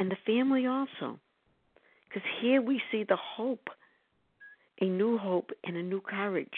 [0.00, 1.20] and the family also.
[2.08, 3.68] Because here we see the hope,
[4.80, 6.48] a new hope and a new courage.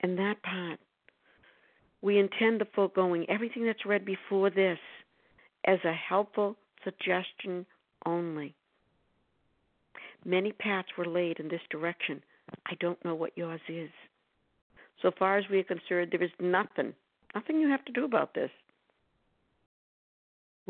[0.00, 0.78] And that part,
[2.02, 4.78] we intend the foregoing, everything that's read before this,
[5.64, 7.66] as a helpful suggestion
[8.06, 8.54] only.
[10.24, 12.22] Many paths were laid in this direction.
[12.66, 13.90] I don't know what yours is.
[15.02, 16.92] So far as we are concerned, there is nothing,
[17.34, 18.50] nothing you have to do about this.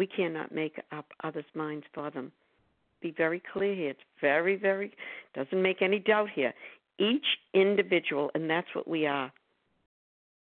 [0.01, 2.33] We cannot make up others' minds for them.
[3.03, 3.91] Be very clear here.
[3.91, 4.95] It's very, very,
[5.35, 6.55] doesn't make any doubt here.
[6.99, 9.31] Each individual, and that's what we are,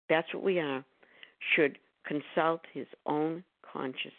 [0.07, 0.85] that's what we are,
[1.55, 4.13] should consult his own conscience.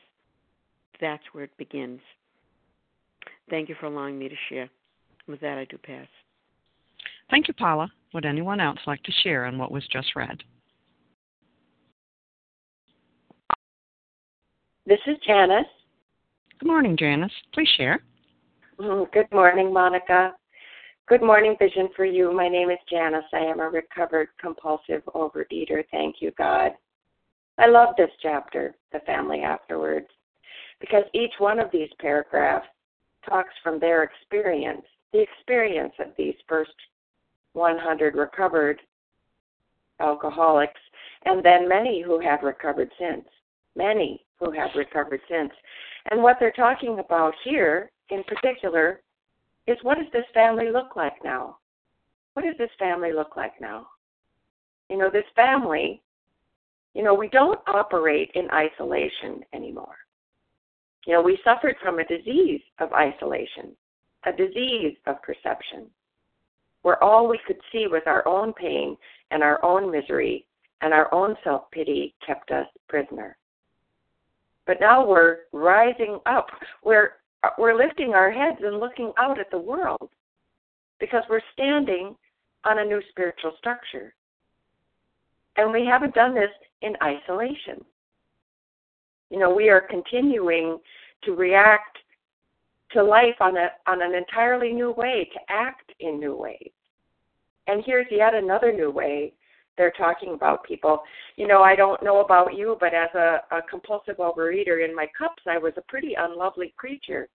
[1.00, 2.00] That's where it begins.
[3.50, 4.68] Thank you for allowing me to share.
[5.28, 6.08] With that, I do pass.
[7.30, 7.88] Thank you, Paula.
[8.14, 10.42] Would anyone else like to share on what was just read?
[14.90, 15.68] This is Janice.
[16.58, 17.30] Good morning, Janice.
[17.54, 18.02] Please share.
[18.80, 19.04] Mm-hmm.
[19.12, 20.32] Good morning, Monica.
[21.08, 22.32] Good morning, Vision for You.
[22.32, 23.22] My name is Janice.
[23.32, 25.84] I am a recovered compulsive overeater.
[25.92, 26.72] Thank you, God.
[27.56, 30.08] I love this chapter, The Family Afterwards,
[30.80, 32.66] because each one of these paragraphs
[33.28, 36.74] talks from their experience, the experience of these first
[37.52, 38.80] 100 recovered
[40.00, 40.80] alcoholics,
[41.26, 43.24] and then many who have recovered since.
[43.76, 45.52] Many who have recovered since.
[46.10, 49.02] And what they're talking about here, in particular,
[49.66, 51.58] is what does this family look like now?
[52.32, 53.86] What does this family look like now?
[54.88, 56.02] You know, this family
[56.94, 59.96] You know, we don't operate in isolation anymore.
[61.06, 63.76] You know, we suffered from a disease of isolation,
[64.26, 65.86] a disease of perception,
[66.82, 68.96] where all we could see was our own pain
[69.30, 70.46] and our own misery
[70.82, 73.36] and our own self pity kept us prisoner.
[74.70, 76.46] But now we're rising up.
[76.84, 77.14] We're
[77.58, 80.10] we're lifting our heads and looking out at the world
[81.00, 82.14] because we're standing
[82.64, 84.14] on a new spiritual structure.
[85.56, 86.52] And we haven't done this
[86.82, 87.84] in isolation.
[89.30, 90.78] You know, we are continuing
[91.24, 91.98] to react
[92.92, 96.70] to life on a on an entirely new way, to act in new ways.
[97.66, 99.32] And here's yet another new way
[99.80, 101.00] they're talking about people.
[101.36, 105.06] You know, I don't know about you, but as a, a compulsive overeater in my
[105.16, 107.30] cups, I was a pretty unlovely creature.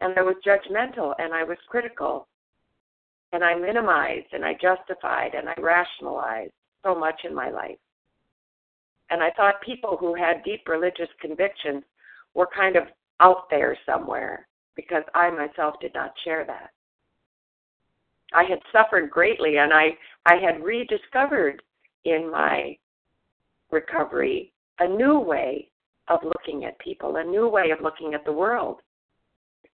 [0.00, 2.28] And I was judgmental and I was critical.
[3.32, 6.52] And I minimized and I justified and I rationalized
[6.84, 7.78] so much in my life.
[9.08, 11.82] And I thought people who had deep religious convictions
[12.34, 12.88] were kind of
[13.20, 16.72] out there somewhere because I myself did not share that.
[18.34, 21.62] I had suffered greatly and I, I had rediscovered
[22.06, 22.76] in my
[23.70, 25.68] recovery a new way
[26.08, 28.78] of looking at people, a new way of looking at the world.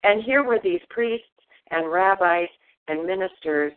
[0.05, 1.27] And here were these priests
[1.71, 2.49] and rabbis
[2.89, 3.73] and ministers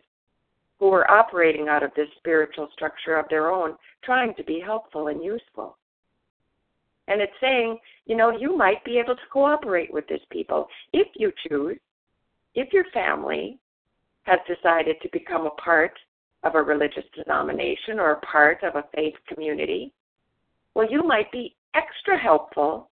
[0.78, 5.08] who were operating out of this spiritual structure of their own, trying to be helpful
[5.08, 5.76] and useful.
[7.08, 11.08] And it's saying, you know, you might be able to cooperate with these people if
[11.14, 11.78] you choose,
[12.54, 13.58] if your family
[14.24, 15.92] has decided to become a part
[16.44, 19.92] of a religious denomination or a part of a faith community.
[20.74, 22.90] Well, you might be extra helpful,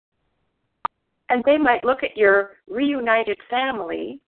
[1.30, 4.20] and they might look at your reunited family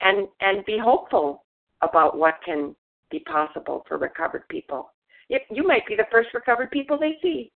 [0.00, 1.44] and and be hopeful
[1.82, 2.74] about what can
[3.10, 4.92] be possible for recovered people.
[5.28, 7.50] You might be the first recovered people they see.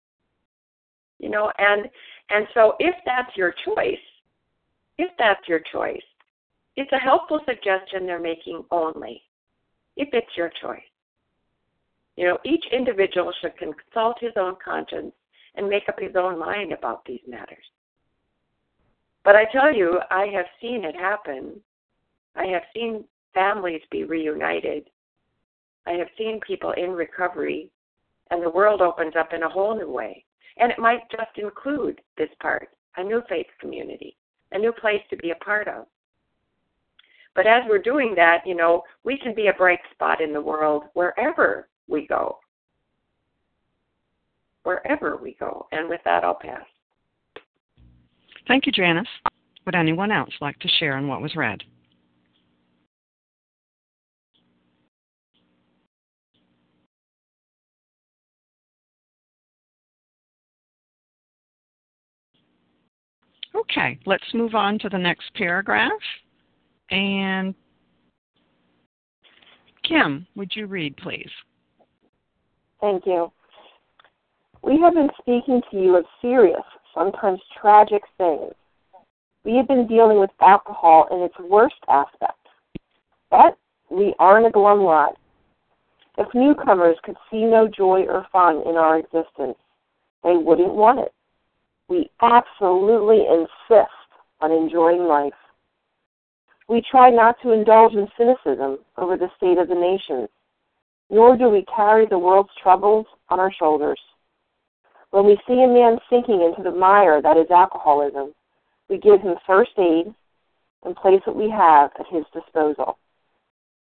[1.18, 1.88] You know, and
[2.30, 3.96] and so if that's your choice,
[4.98, 6.02] if that's your choice,
[6.76, 9.22] it's a helpful suggestion they're making only,
[9.98, 10.80] if it's your choice.
[12.16, 15.12] You know, each individual should consult his own conscience
[15.56, 17.64] and make up his own mind about these matters.
[19.24, 21.60] But I tell you, I have seen it happen.
[22.34, 24.88] I have seen families be reunited.
[25.86, 27.70] I have seen people in recovery,
[28.30, 30.24] and the world opens up in a whole new way.
[30.56, 34.16] And it might just include this part a new faith community,
[34.52, 35.86] a new place to be a part of.
[37.38, 40.40] But as we're doing that, you know, we can be a bright spot in the
[40.40, 42.40] world wherever we go.
[44.64, 45.68] Wherever we go.
[45.70, 46.64] And with that, I'll pass.
[48.48, 49.06] Thank you, Janice.
[49.66, 51.62] Would anyone else like to share on what was read?
[63.54, 65.92] Okay, let's move on to the next paragraph.
[66.90, 67.54] And
[69.82, 71.30] Kim, would you read, please?
[72.80, 73.32] Thank you.
[74.62, 76.62] We have been speaking to you of serious,
[76.94, 78.52] sometimes tragic things.
[79.44, 82.34] We have been dealing with alcohol in its worst aspect.
[83.30, 83.56] But
[83.90, 85.16] we aren't a glum lot.
[86.18, 89.56] If newcomers could see no joy or fun in our existence,
[90.24, 91.12] they wouldn't want it.
[91.88, 93.90] We absolutely insist
[94.40, 95.32] on enjoying life.
[96.68, 100.28] We try not to indulge in cynicism over the state of the nation,
[101.08, 104.00] nor do we carry the world's troubles on our shoulders.
[105.10, 108.34] When we see a man sinking into the mire that is alcoholism,
[108.90, 110.14] we give him first aid
[110.84, 112.98] and place what we have at his disposal.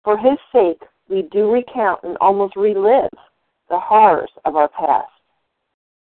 [0.04, 3.10] For his sake, we do recount and almost relive
[3.70, 5.08] the horrors of our past.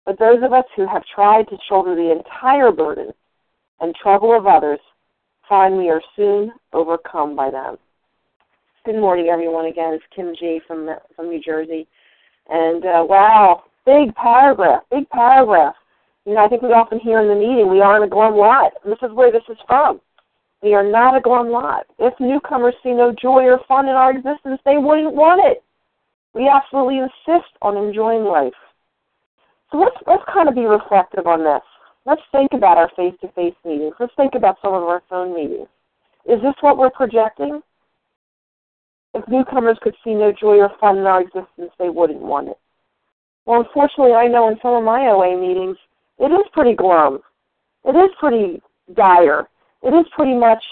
[0.04, 3.12] But those of us who have tried to shoulder the entire burden
[3.80, 4.80] and trouble of others
[5.48, 7.76] find we are soon overcome by them.
[8.84, 9.66] Good morning, everyone.
[9.66, 11.86] Again, it's Kim G from from New Jersey,
[12.48, 15.74] and uh, wow, big paragraph, big paragraph.
[16.24, 18.72] You know, I think we often hear in the meeting we aren't a glum lot.
[18.84, 20.00] This is where this is from.
[20.62, 21.86] We are not a glum lot.
[21.98, 25.62] If newcomers see no joy or fun in our existence, they wouldn't want it.
[26.34, 28.52] We absolutely insist on enjoying life.
[29.70, 31.62] So let's let's kind of be reflective on this.
[32.08, 33.92] Let's think about our face to face meetings.
[34.00, 35.68] Let's think about some of our phone meetings.
[36.24, 37.60] Is this what we're projecting?
[39.12, 42.58] If newcomers could see no joy or fun in our existence, they wouldn't want it.
[43.44, 45.76] Well, unfortunately, I know in some of my OA meetings,
[46.18, 47.18] it is pretty glum.
[47.84, 48.62] It is pretty
[48.94, 49.46] dire.
[49.82, 50.64] It is pretty much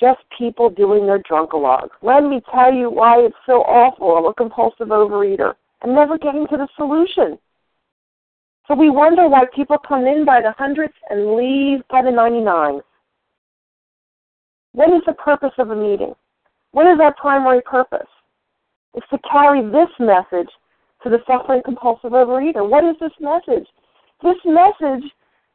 [0.00, 1.90] just people doing their drunkalog.
[2.02, 4.16] Let me tell you why it's so awful.
[4.16, 5.54] I'm a compulsive overeater.
[5.82, 7.38] I'm never getting to the solution.
[8.70, 12.80] So we wonder why people come in by the hundreds and leave by the 99.
[14.74, 16.14] What is the purpose of a meeting?
[16.70, 18.06] What is our primary purpose?
[18.94, 20.48] It's to carry this message
[21.02, 22.62] to the suffering compulsive overeater.
[22.62, 23.66] What is this message?
[24.22, 25.02] This message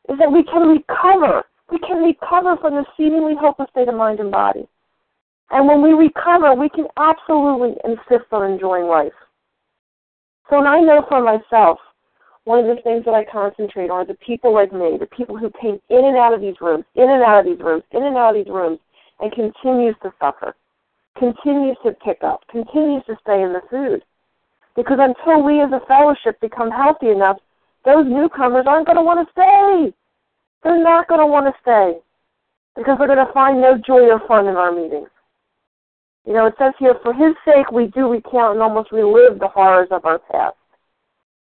[0.10, 1.46] is that we can recover.
[1.72, 4.68] We can recover from the seemingly hopeless state of mind and body.
[5.52, 9.16] And when we recover, we can absolutely insist on enjoying life.
[10.50, 11.80] So, I know for myself,
[12.46, 15.38] one of the things that I concentrate on are the people like me, the people
[15.38, 18.04] who came in and out of these rooms, in and out of these rooms, in
[18.04, 18.80] and out of these rooms,
[19.20, 20.56] and continues to suffer,
[21.18, 24.04] continues to pick up, continues to stay in the food.
[24.76, 27.38] Because until we as a fellowship become healthy enough,
[27.84, 29.94] those newcomers aren't going to want to stay.
[30.64, 32.00] They're not going to want to stay
[32.76, 35.10] because they're going to find no joy or fun in our meetings.
[36.26, 39.48] You know, it says here, for his sake we do recount and almost relive the
[39.48, 40.58] horrors of our past.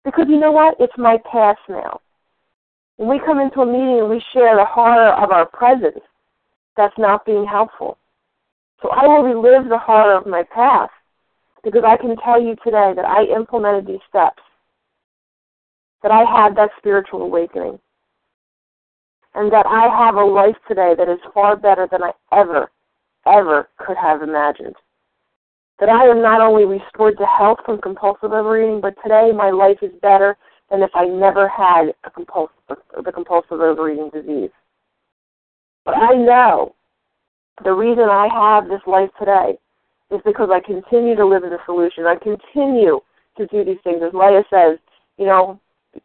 [0.04, 0.76] Because you know what?
[0.80, 2.00] It's my past now.
[2.96, 6.02] When we come into a meeting and we share the horror of our present,
[6.76, 7.98] that's not being helpful.
[8.82, 10.92] So I will relive the horror of my past
[11.62, 14.42] because I can tell you today that I implemented these steps,
[16.02, 17.78] that I had that spiritual awakening,
[19.34, 22.70] and that I have a life today that is far better than I ever,
[23.26, 24.74] ever could have imagined.
[25.80, 29.78] That I am not only restored to health from compulsive overeating, but today my life
[29.82, 30.36] is better
[30.70, 34.50] than if I never had a compulsive, the compulsive overeating disease.
[35.84, 36.74] But I know
[37.64, 39.58] the reason I have this life today
[40.10, 42.06] is because I continue to live in the solution.
[42.06, 43.00] I continue
[43.36, 44.02] to do these things.
[44.06, 44.78] As Leah says,
[45.18, 45.58] you know,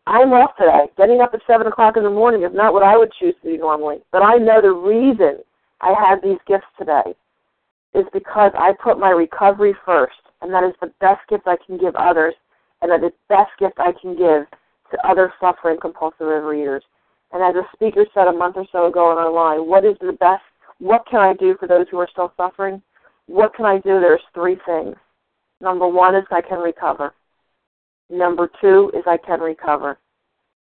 [0.06, 0.88] I'm off today.
[0.98, 3.52] Getting up at 7 o'clock in the morning is not what I would choose to
[3.52, 3.98] do normally.
[4.12, 5.40] But I know the reason
[5.82, 7.16] I have these gifts today
[7.94, 10.16] is because I put my recovery first.
[10.42, 12.36] And that is the best gift I can give others.
[12.82, 14.46] And that is the best gift I can give
[14.92, 16.82] to other suffering compulsive overeaters.
[17.34, 19.98] And as a speaker said a month or so ago on our line, what is
[20.00, 20.44] the best,
[20.80, 22.82] what can I do for those who are still suffering?
[23.26, 24.00] What can I do?
[24.00, 24.96] There's three things.
[25.60, 27.14] Number one is I can recover.
[28.10, 29.98] Number two is I can recover.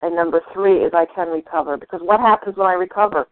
[0.01, 1.77] And number three is I can recover.
[1.77, 3.27] Because what happens when I recover?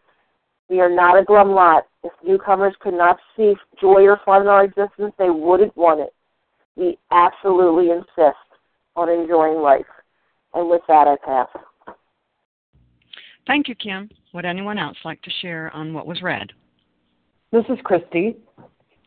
[0.69, 1.87] We are not a glum lot.
[2.03, 6.13] If newcomers could not see joy or fun in our existence, they wouldn't want it.
[6.75, 8.37] We absolutely insist
[8.95, 9.85] on enjoying life.
[10.53, 11.47] And with that, I pass.
[13.47, 14.09] Thank you, Kim.
[14.33, 16.51] Would anyone else like to share on what was read?
[17.51, 18.37] This is Christy.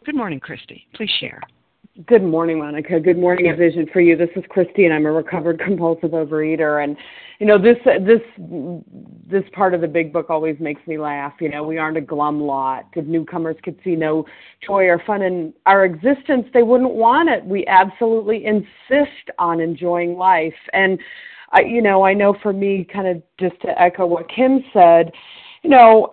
[0.04, 0.86] Good morning, Christy.
[0.94, 1.40] Please share.
[2.06, 2.98] Good morning, Monica.
[2.98, 4.16] Good morning, A Vision for You.
[4.16, 6.82] This is Christy, and I'm a recovered compulsive overeater.
[6.82, 6.96] And
[7.38, 8.22] you know, this this
[9.30, 11.34] this part of the big book always makes me laugh.
[11.38, 12.86] You know, we aren't a glum lot.
[12.94, 14.24] If newcomers could see no
[14.66, 17.44] joy or fun in our existence, they wouldn't want it.
[17.44, 20.54] We absolutely insist on enjoying life.
[20.72, 20.98] And
[21.50, 25.12] I, you know, I know for me, kind of just to echo what Kim said,
[25.62, 26.08] you know,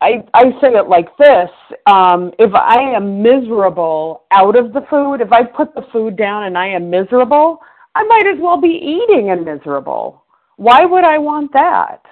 [0.00, 1.50] I I say it like this:
[1.86, 6.44] um, if I am miserable out of the food, if I put the food down
[6.44, 7.60] and I am miserable,
[7.94, 10.24] I might as well be eating and miserable.
[10.56, 12.02] Why would I want that?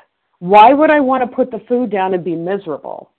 [0.41, 3.11] Why would I want to put the food down and be miserable?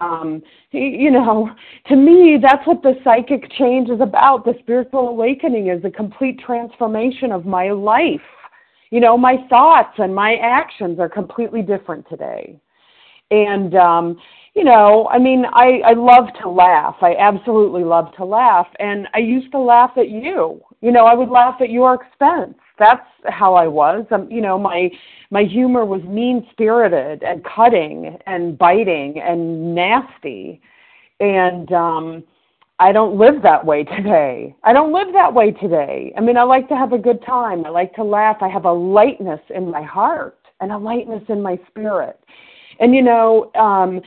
[0.00, 1.50] Um, you know,
[1.88, 4.44] to me, that's what the psychic change is about.
[4.44, 8.20] The spiritual awakening is a complete transformation of my life
[8.90, 12.58] you know, my thoughts and my actions are completely different today.
[13.30, 14.18] And um,
[14.54, 16.96] you know, I mean, I I love to laugh.
[17.02, 20.60] I absolutely love to laugh, and I used to laugh at you.
[20.80, 22.54] You know, I would laugh at your expense.
[22.78, 24.06] That's how I was.
[24.10, 24.90] Um, you know, my
[25.30, 30.60] my humor was mean spirited and cutting and biting and nasty,
[31.20, 32.24] and um,
[32.80, 34.54] I don't live that way today.
[34.62, 36.12] I don't live that way today.
[36.16, 37.66] I mean, I like to have a good time.
[37.66, 38.38] I like to laugh.
[38.40, 42.20] I have a lightness in my heart and a lightness in my spirit.
[42.78, 44.00] And you know, um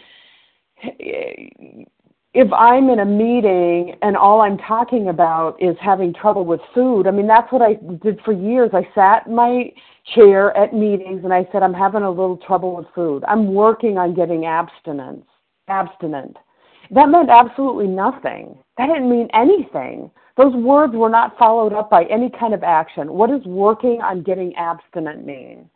[2.34, 7.06] if I'm in a meeting and all I'm talking about is having trouble with food,
[7.06, 8.72] I mean, that's what I did for years.
[8.74, 9.72] I sat in my
[10.16, 13.24] chair at meetings and I said, I'm having a little trouble with food.
[13.28, 15.26] I'm working on getting abstinence,
[15.68, 16.38] abstinent.
[16.90, 18.58] That meant absolutely nothing.
[18.78, 20.10] That didn't mean anything.
[20.38, 23.12] Those words were not followed up by any kind of action.
[23.12, 25.70] What does working on getting abstinent mean?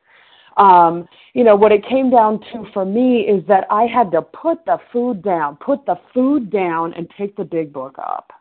[0.58, 4.22] Um, you know, what it came down to for me is that I had to
[4.22, 8.32] put the food down, put the food down, and take the big book up.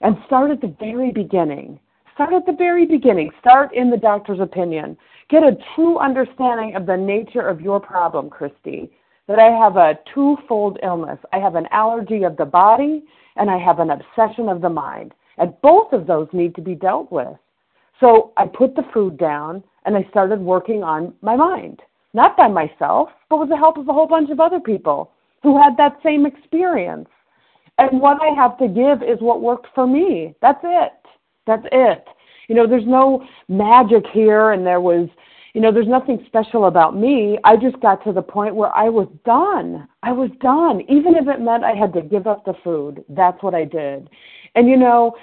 [0.00, 1.78] And start at the very beginning.
[2.14, 3.30] Start at the very beginning.
[3.40, 4.96] Start in the doctor's opinion.
[5.28, 8.90] Get a true understanding of the nature of your problem, Christy
[9.30, 11.20] that I have a twofold illness.
[11.32, 13.04] I have an allergy of the body
[13.36, 15.14] and I have an obsession of the mind.
[15.38, 17.36] And both of those need to be dealt with.
[18.00, 21.80] So I put the food down and I started working on my mind.
[22.12, 25.12] Not by myself, but with the help of a whole bunch of other people
[25.42, 27.08] who had that same experience.
[27.78, 30.34] And what I have to give is what worked for me.
[30.42, 30.92] That's it.
[31.46, 32.04] That's it.
[32.48, 35.08] You know, there's no magic here, and there was,
[35.54, 37.38] you know, there's nothing special about me.
[37.44, 39.88] I just got to the point where I was done.
[40.02, 40.82] I was done.
[40.88, 44.10] Even if it meant I had to give up the food, that's what I did.
[44.56, 45.14] And, you know,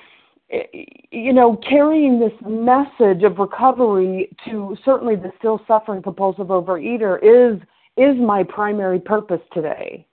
[0.49, 7.61] you know, carrying this message of recovery to certainly the still suffering compulsive overeater is
[7.97, 10.05] is my primary purpose today.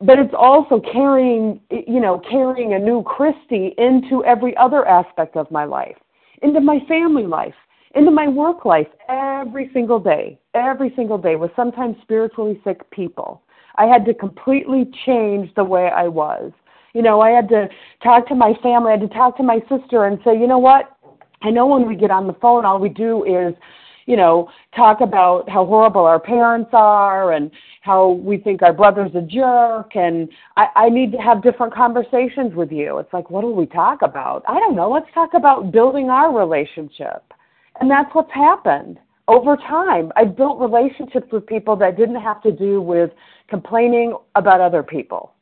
[0.00, 5.48] But it's also carrying, you know, carrying a new Christy into every other aspect of
[5.50, 5.96] my life,
[6.42, 7.54] into my family life,
[7.94, 13.42] into my work life, every single day, every single day with sometimes spiritually sick people.
[13.76, 16.52] I had to completely change the way I was
[16.94, 17.68] you know, I had to
[18.02, 20.58] talk to my family, I had to talk to my sister and say, you know
[20.58, 20.96] what?
[21.42, 23.54] I know when we get on the phone, all we do is,
[24.06, 29.14] you know, talk about how horrible our parents are and how we think our brother's
[29.14, 32.98] a jerk and I, I need to have different conversations with you.
[32.98, 34.44] It's like, what do we talk about?
[34.48, 34.90] I don't know.
[34.90, 37.32] Let's talk about building our relationship.
[37.80, 40.12] And that's what's happened over time.
[40.14, 43.10] I've built relationships with people that didn't have to do with
[43.48, 45.32] complaining about other people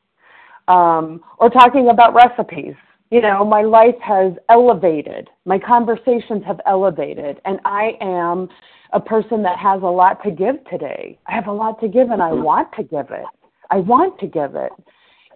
[0.70, 2.74] um, or talking about recipes.
[3.10, 8.48] You know, my life has elevated, my conversations have elevated, and I am
[8.92, 11.18] a person that has a lot to give today.
[11.26, 13.26] I have a lot to give, and I want to give it.
[13.70, 14.70] I want to give it.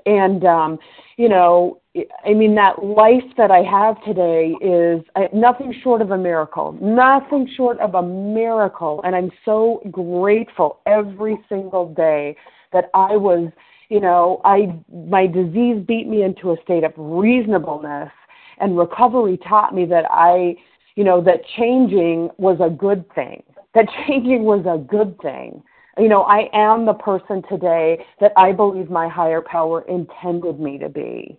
[0.06, 0.78] And, um,
[1.16, 1.80] you know,
[2.24, 6.76] I mean, that life that I have today is uh, nothing short of a miracle.
[6.80, 9.00] Nothing short of a miracle.
[9.04, 12.36] And I'm so grateful every single day
[12.72, 13.50] that I was
[13.88, 18.10] you know, I my disease beat me into a state of reasonableness
[18.58, 20.56] and recovery taught me that I,
[20.96, 23.42] you know, that changing was a good thing.
[23.74, 25.62] That changing was a good thing.
[25.98, 30.78] You know, I am the person today that I believe my higher power intended me
[30.78, 31.38] to be.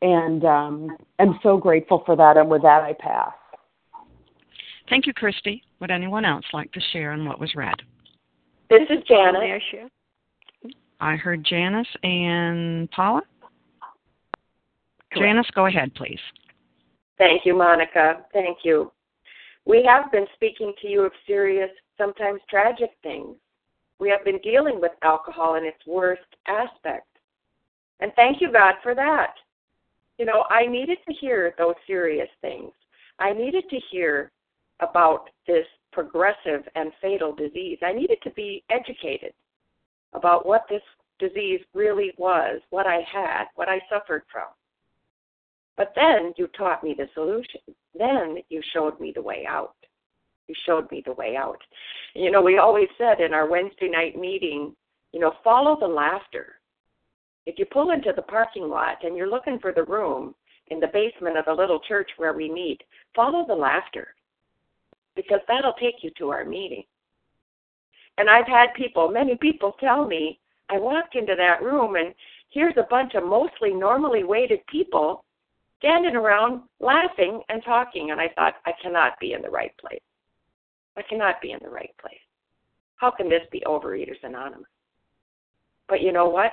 [0.00, 2.36] And um, I'm so grateful for that.
[2.36, 3.32] And with that, I pass.
[4.88, 5.62] Thank you, Christy.
[5.80, 7.76] Would anyone else like to share on what was read?
[8.68, 9.62] This is Janet.
[11.02, 13.22] I heard Janice and Paula.
[15.12, 15.26] Correct.
[15.26, 16.20] Janice, go ahead, please.
[17.18, 18.24] Thank you, Monica.
[18.32, 18.92] Thank you.
[19.64, 23.34] We have been speaking to you of serious, sometimes tragic things.
[23.98, 27.08] We have been dealing with alcohol in its worst aspect.
[27.98, 29.34] And thank you, God, for that.
[30.18, 32.70] You know, I needed to hear those serious things.
[33.18, 34.30] I needed to hear
[34.78, 37.78] about this progressive and fatal disease.
[37.82, 39.32] I needed to be educated
[40.12, 40.82] about what this
[41.18, 44.48] disease really was, what I had, what I suffered from.
[45.76, 47.60] But then you taught me the solution.
[47.98, 49.74] Then you showed me the way out.
[50.48, 51.58] You showed me the way out.
[52.14, 54.74] You know, we always said in our Wednesday night meeting,
[55.12, 56.56] you know, follow the laughter.
[57.46, 60.34] If you pull into the parking lot and you're looking for the room
[60.68, 62.82] in the basement of the little church where we meet,
[63.14, 64.14] follow the laughter
[65.16, 66.84] because that'll take you to our meeting.
[68.18, 70.38] And I've had people, many people tell me,
[70.70, 72.14] I walked into that room and
[72.50, 75.24] here's a bunch of mostly normally weighted people
[75.78, 78.10] standing around laughing and talking.
[78.10, 80.00] And I thought, I cannot be in the right place.
[80.96, 82.14] I cannot be in the right place.
[82.96, 84.68] How can this be Overeaters Anonymous?
[85.88, 86.52] But you know what?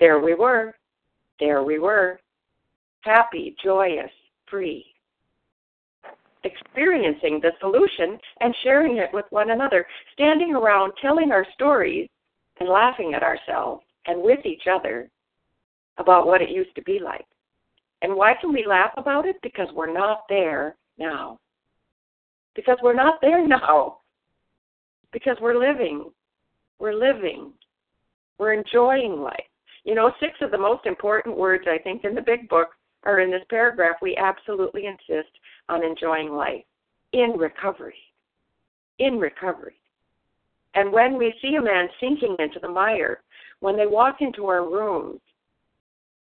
[0.00, 0.74] There we were.
[1.40, 2.20] There we were.
[3.00, 4.10] Happy, joyous,
[4.50, 4.84] free
[6.44, 12.08] experiencing the solution and sharing it with one another, standing around telling our stories
[12.60, 15.10] and laughing at ourselves and with each other
[15.98, 17.26] about what it used to be like.
[18.02, 19.36] And why can we laugh about it?
[19.42, 21.38] Because we're not there now.
[22.54, 23.98] Because we're not there now.
[25.12, 26.10] Because we're living.
[26.78, 27.52] We're living.
[28.38, 29.36] We're enjoying life.
[29.84, 32.68] You know, six of the most important words, I think, in the big book
[33.04, 33.96] are in this paragraph.
[34.02, 35.30] We absolutely insist
[35.68, 36.64] on enjoying life
[37.12, 37.98] in recovery.
[38.98, 39.76] In recovery.
[40.74, 43.22] And when we see a man sinking into the mire,
[43.60, 45.20] when they walk into our rooms,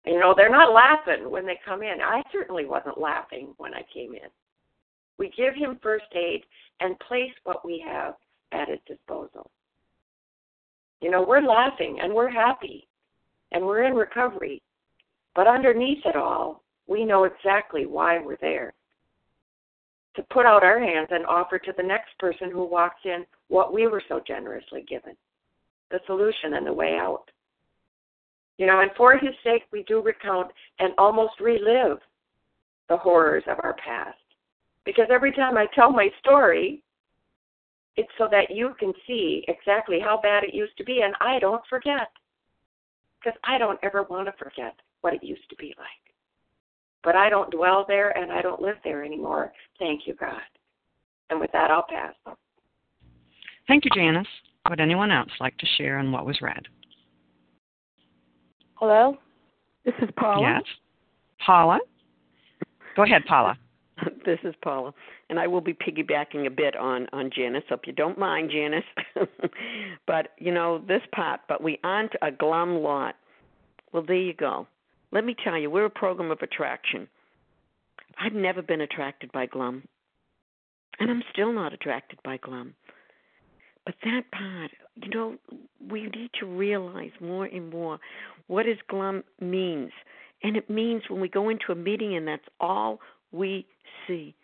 [0.05, 2.01] you know, they're not laughing when they come in.
[2.03, 4.29] I certainly wasn't laughing when I came in.
[5.19, 6.43] We give him first aid
[6.81, 8.15] and place what we have
[8.51, 9.51] at his disposal.
[11.01, 12.87] You know, we're laughing and we're happy
[13.53, 14.61] and we're in recovery.
[15.35, 18.75] But underneath it all, we know exactly why we're there
[20.17, 23.73] to put out our hands and offer to the next person who walks in what
[23.73, 25.17] we were so generously given
[25.91, 27.25] the solution and the way out.
[28.59, 31.99] You know, and for his sake, we do recount and almost relive
[32.89, 34.19] the horrors of our past.
[34.85, 36.83] Because every time I tell my story,
[37.97, 41.39] It's so that you can see exactly how bad it used to be, and I
[41.39, 42.09] don't forget.
[43.21, 45.87] Because I don't ever want to forget what it used to be like.
[47.05, 49.53] But I don't dwell there and I don't live there anymore.
[49.79, 50.41] Thank you, God.
[51.31, 52.15] And with that, I'll pass.
[53.69, 54.27] Thank you, Janice.
[54.69, 56.63] Would anyone else like to share on what was read?
[58.75, 59.17] Hello?
[59.85, 60.43] This is Paula.
[60.43, 60.63] Yes.
[61.45, 61.81] Paula?
[62.97, 63.57] Go ahead, Paula.
[64.27, 64.93] this is Paula,
[65.31, 67.65] and I will be piggybacking a bit on on Janice.
[67.69, 68.85] Hope you don't mind, Janice.
[70.07, 71.41] but you know this part.
[71.49, 73.17] But we aren't a glum lot.
[73.93, 74.67] Well, there you go.
[75.13, 77.07] Let me tell you, we're a program of attraction.
[78.19, 79.85] I've never been attracted by glum,
[80.99, 82.75] and I'm still not attracted by glum.
[83.85, 85.37] But that part, you know,
[85.91, 87.99] we need to realize more and more
[88.47, 89.91] what is glum means.
[90.43, 93.01] And it means when we go into a meeting and that's all
[93.33, 93.67] we
[94.07, 94.35] see.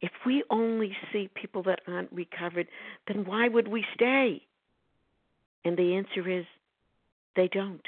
[0.00, 2.66] If we only see people that aren't recovered,
[3.06, 4.42] then why would we stay?
[5.64, 6.44] And the answer is
[7.36, 7.86] they don't.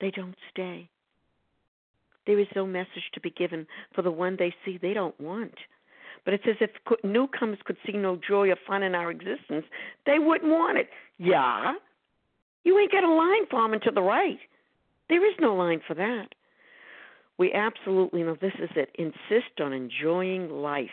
[0.00, 0.88] They don't stay.
[2.26, 5.54] There is no message to be given for the one they see they don't want.
[6.24, 6.70] But it's as if
[7.04, 9.64] newcomers could see no joy or fun in our existence.
[10.06, 10.88] They wouldn't want it.
[11.18, 11.74] Yeah.
[12.64, 14.38] You ain't got a line forming to the right.
[15.08, 16.34] There is no line for that.
[17.38, 18.90] We absolutely know this is it.
[18.98, 20.88] Insist on enjoying life.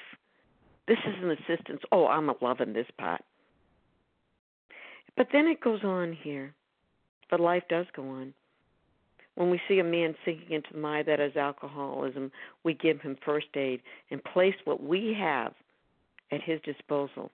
[0.88, 1.82] This is an assistance.
[1.92, 3.24] Oh, I'm loving this part.
[5.16, 6.54] But then it goes on here.
[7.32, 8.34] But life does go on.
[9.36, 12.32] When we see a man sinking into the mire that is alcoholism,
[12.64, 13.82] we give him first aid
[14.12, 15.54] and place what we have
[16.32, 17.32] at his disposal.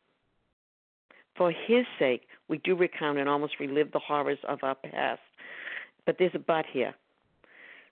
[1.36, 5.22] For his sake, we do recount and almost relive the horrors of our past.
[6.06, 6.96] But there's a but here.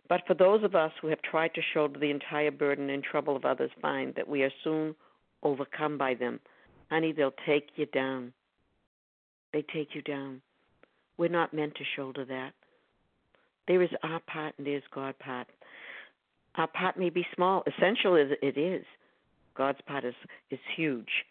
[0.09, 3.35] But for those of us who have tried to shoulder the entire burden and trouble
[3.35, 4.95] of others, find that we are soon
[5.43, 6.39] overcome by them.
[6.89, 8.33] Honey, they'll take you down.
[9.51, 10.41] They take you down.
[11.17, 12.53] We're not meant to shoulder that.
[13.67, 15.47] There is our part and there's God's part.
[16.55, 18.85] Our part may be small, essential as it is.
[19.55, 20.15] God's part is,
[20.49, 21.25] is huge.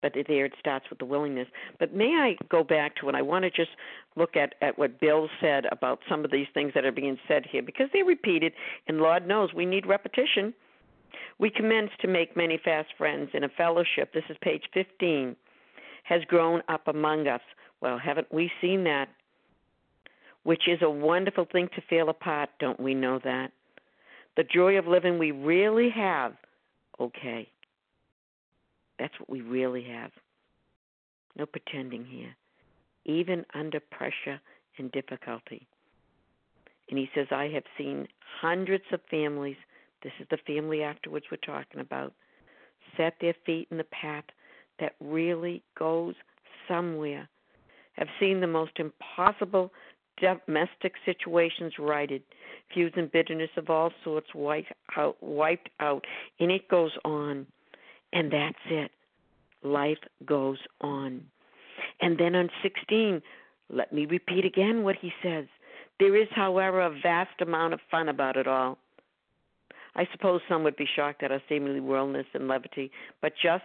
[0.00, 1.48] But there it starts with the willingness.
[1.80, 3.70] But may I go back to when I want to just
[4.16, 7.44] look at, at what Bill said about some of these things that are being said
[7.50, 8.52] here because they're repeated,
[8.86, 10.54] and Lord knows we need repetition.
[11.38, 14.12] We commence to make many fast friends in a fellowship.
[14.12, 15.34] This is page 15.
[16.04, 17.40] Has grown up among us.
[17.80, 19.08] Well, haven't we seen that?
[20.48, 23.52] Which is a wonderful thing to feel apart, don't we know that?
[24.38, 26.32] The joy of living we really have,
[26.98, 27.46] okay.
[28.98, 30.10] That's what we really have.
[31.36, 32.34] No pretending here,
[33.04, 34.40] even under pressure
[34.78, 35.66] and difficulty.
[36.88, 38.08] And he says, I have seen
[38.40, 39.56] hundreds of families,
[40.02, 42.14] this is the family afterwards we're talking about,
[42.96, 44.24] set their feet in the path
[44.80, 46.14] that really goes
[46.66, 47.28] somewhere.
[47.98, 49.72] Have seen the most impossible
[50.20, 52.22] domestic situations righted,
[52.72, 56.04] feuds and bitterness of all sorts wiped out, wiped out,
[56.40, 57.46] and it goes on.
[58.12, 58.90] And that's it.
[59.62, 61.22] Life goes on.
[62.00, 63.20] And then on 16,
[63.70, 65.46] let me repeat again what he says.
[66.00, 68.78] There is, however, a vast amount of fun about it all.
[69.96, 72.90] I suppose some would be shocked at our seemingly worldliness and levity,
[73.20, 73.64] but just,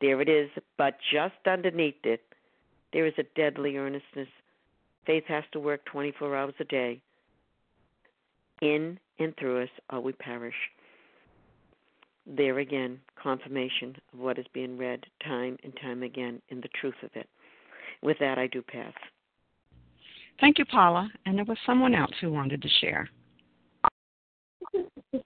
[0.00, 0.48] there it is,
[0.78, 2.22] but just underneath it,
[2.92, 4.28] there is a deadly earnestness
[5.06, 7.00] Faith has to work 24 hours a day.
[8.62, 10.54] In and through us, or we perish.
[12.26, 16.94] There again, confirmation of what is being read time and time again in the truth
[17.02, 17.28] of it.
[18.02, 18.92] With that, I do pass.
[20.40, 21.08] Thank you, Paula.
[21.26, 23.08] And there was someone else who wanted to share.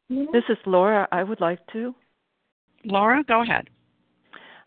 [0.08, 1.08] This is Laura.
[1.12, 1.94] I would like to.
[2.84, 3.68] Laura, go ahead.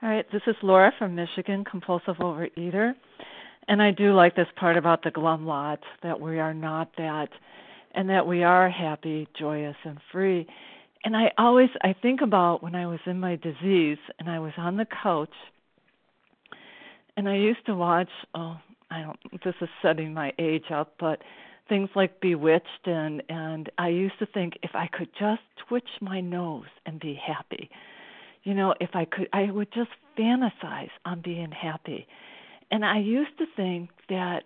[0.02, 0.26] All right.
[0.32, 2.94] This is Laura from Michigan, compulsive overeater.
[3.68, 7.30] And I do like this part about the glum lot that we are not that
[7.94, 10.48] and that we are happy, joyous and free.
[11.04, 14.54] And I always I think about when I was in my disease and I was
[14.58, 15.34] on the couch
[17.18, 18.58] and I used to watch oh
[18.90, 21.22] I don't this is setting my age up, but
[21.70, 26.22] things like Bewitched and and I used to think if I could just twitch my
[26.22, 27.70] nose and be happy.
[28.44, 32.08] You know, if I could I would just fantasize on being happy
[32.72, 34.44] and I used to think that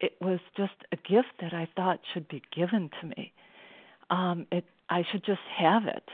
[0.00, 3.32] it was just a gift that I thought should be given to me.
[4.10, 6.08] Um, it I should just have it.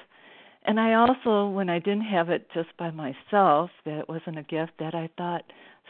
[0.64, 4.42] And I also, when I didn't have it just by myself, that it wasn't a
[4.42, 5.42] gift, that I thought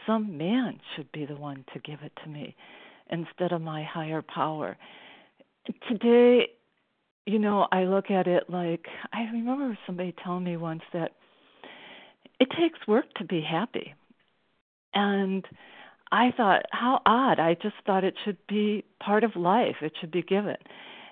[0.07, 2.55] some man should be the one to give it to me
[3.09, 4.75] instead of my higher power.
[5.87, 6.47] Today,
[7.25, 11.11] you know, I look at it like I remember somebody telling me once that
[12.39, 13.93] it takes work to be happy.
[14.93, 15.45] And
[16.11, 17.39] I thought, how odd.
[17.39, 19.77] I just thought it should be part of life.
[19.81, 20.57] It should be given.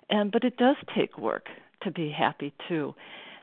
[0.10, 1.48] And but it does take work
[1.84, 2.94] to be happy too.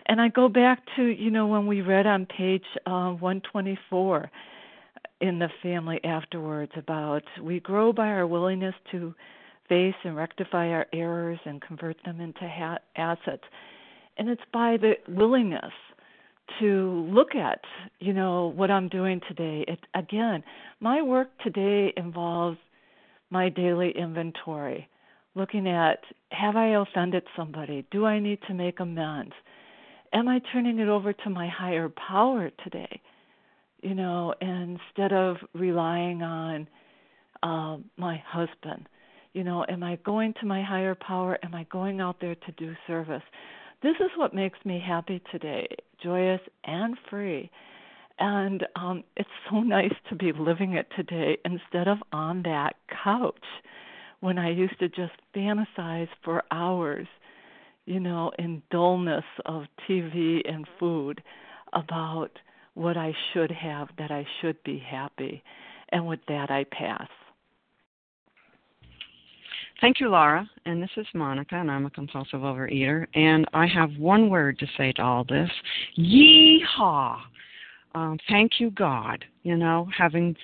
[0.07, 4.31] And I go back to, you know, when we read on page uh, 124
[5.21, 9.15] in the family afterwards about we grow by our willingness to
[9.69, 13.43] face and rectify our errors and convert them into ha- assets.
[14.17, 15.73] And it's by the willingness
[16.61, 17.61] to look at,
[18.01, 19.65] you know, what I'm doing today.
[19.67, 20.43] It again,
[20.81, 22.59] my work today involves
[23.31, 24.89] my daily inventory,
[25.35, 27.87] looking at have I offended somebody?
[27.91, 29.35] Do I need to make amends?
[30.13, 33.01] Am I turning it over to my higher power today?
[33.83, 36.67] You know, instead of relying on
[37.43, 38.89] uh, my husband.
[39.33, 41.39] You know, am I going to my higher power?
[41.43, 43.23] Am I going out there to do service?
[43.83, 45.69] This is what makes me happy today,
[46.03, 47.51] joyous and free.
[48.19, 53.35] And um, it's so nice to be living it today instead of on that couch
[54.21, 57.07] when I used to just fantasize for hours,
[57.87, 61.23] you know, in dullness of TV and food
[61.73, 62.31] about
[62.75, 65.43] what I should have, that I should be happy.
[65.91, 67.09] And with that, I pass.
[69.81, 70.49] Thank you, Laura.
[70.65, 73.07] And this is Monica, and I'm a compulsive overeater.
[73.15, 75.51] And I have one word to say to all this
[75.97, 77.19] Yeehaw!
[77.95, 79.25] Um, thank you, God.
[79.45, 80.37] You know, having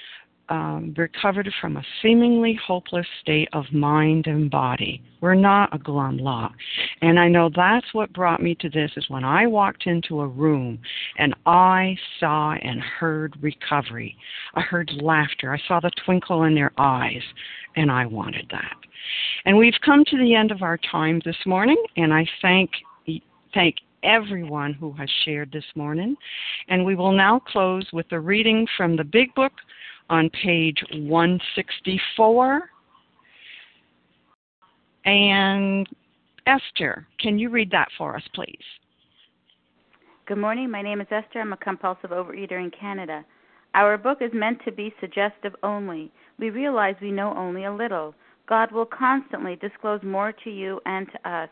[0.48, 5.02] um, recovered from a seemingly hopeless state of mind and body.
[5.20, 6.52] We're not a glum lot.
[7.00, 10.26] And I know that's what brought me to this is when I walked into a
[10.26, 10.78] room
[11.16, 14.16] and I saw and heard recovery.
[14.54, 15.52] I heard laughter.
[15.52, 17.22] I saw the twinkle in their eyes,
[17.76, 18.76] and I wanted that.
[19.46, 22.70] And we've come to the end of our time this morning, and I thank
[23.52, 26.16] thank everyone who has shared this morning.
[26.68, 29.52] And we will now close with a reading from the Big Book
[30.10, 32.62] on page 164.
[35.04, 35.86] And
[36.46, 38.58] Esther, can you read that for us, please?
[40.26, 40.70] Good morning.
[40.70, 41.40] My name is Esther.
[41.40, 43.24] I'm a compulsive overeater in Canada.
[43.74, 46.12] Our book is meant to be suggestive only.
[46.38, 48.14] We realize we know only a little.
[48.48, 51.48] God will constantly disclose more to you and to us.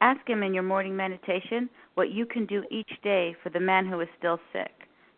[0.00, 3.86] Ask Him in your morning meditation what you can do each day for the man
[3.86, 4.79] who is still sick.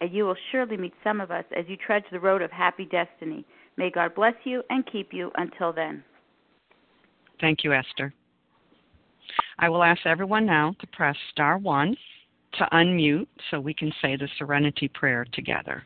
[0.00, 2.84] and you will surely meet some of us as you trudge the road of happy
[2.84, 3.44] destiny.
[3.76, 6.02] May God bless you and keep you until then.
[7.40, 8.12] Thank you, Esther.
[9.58, 11.96] I will ask everyone now to press star one
[12.58, 15.82] to unmute so we can say the serenity prayer together.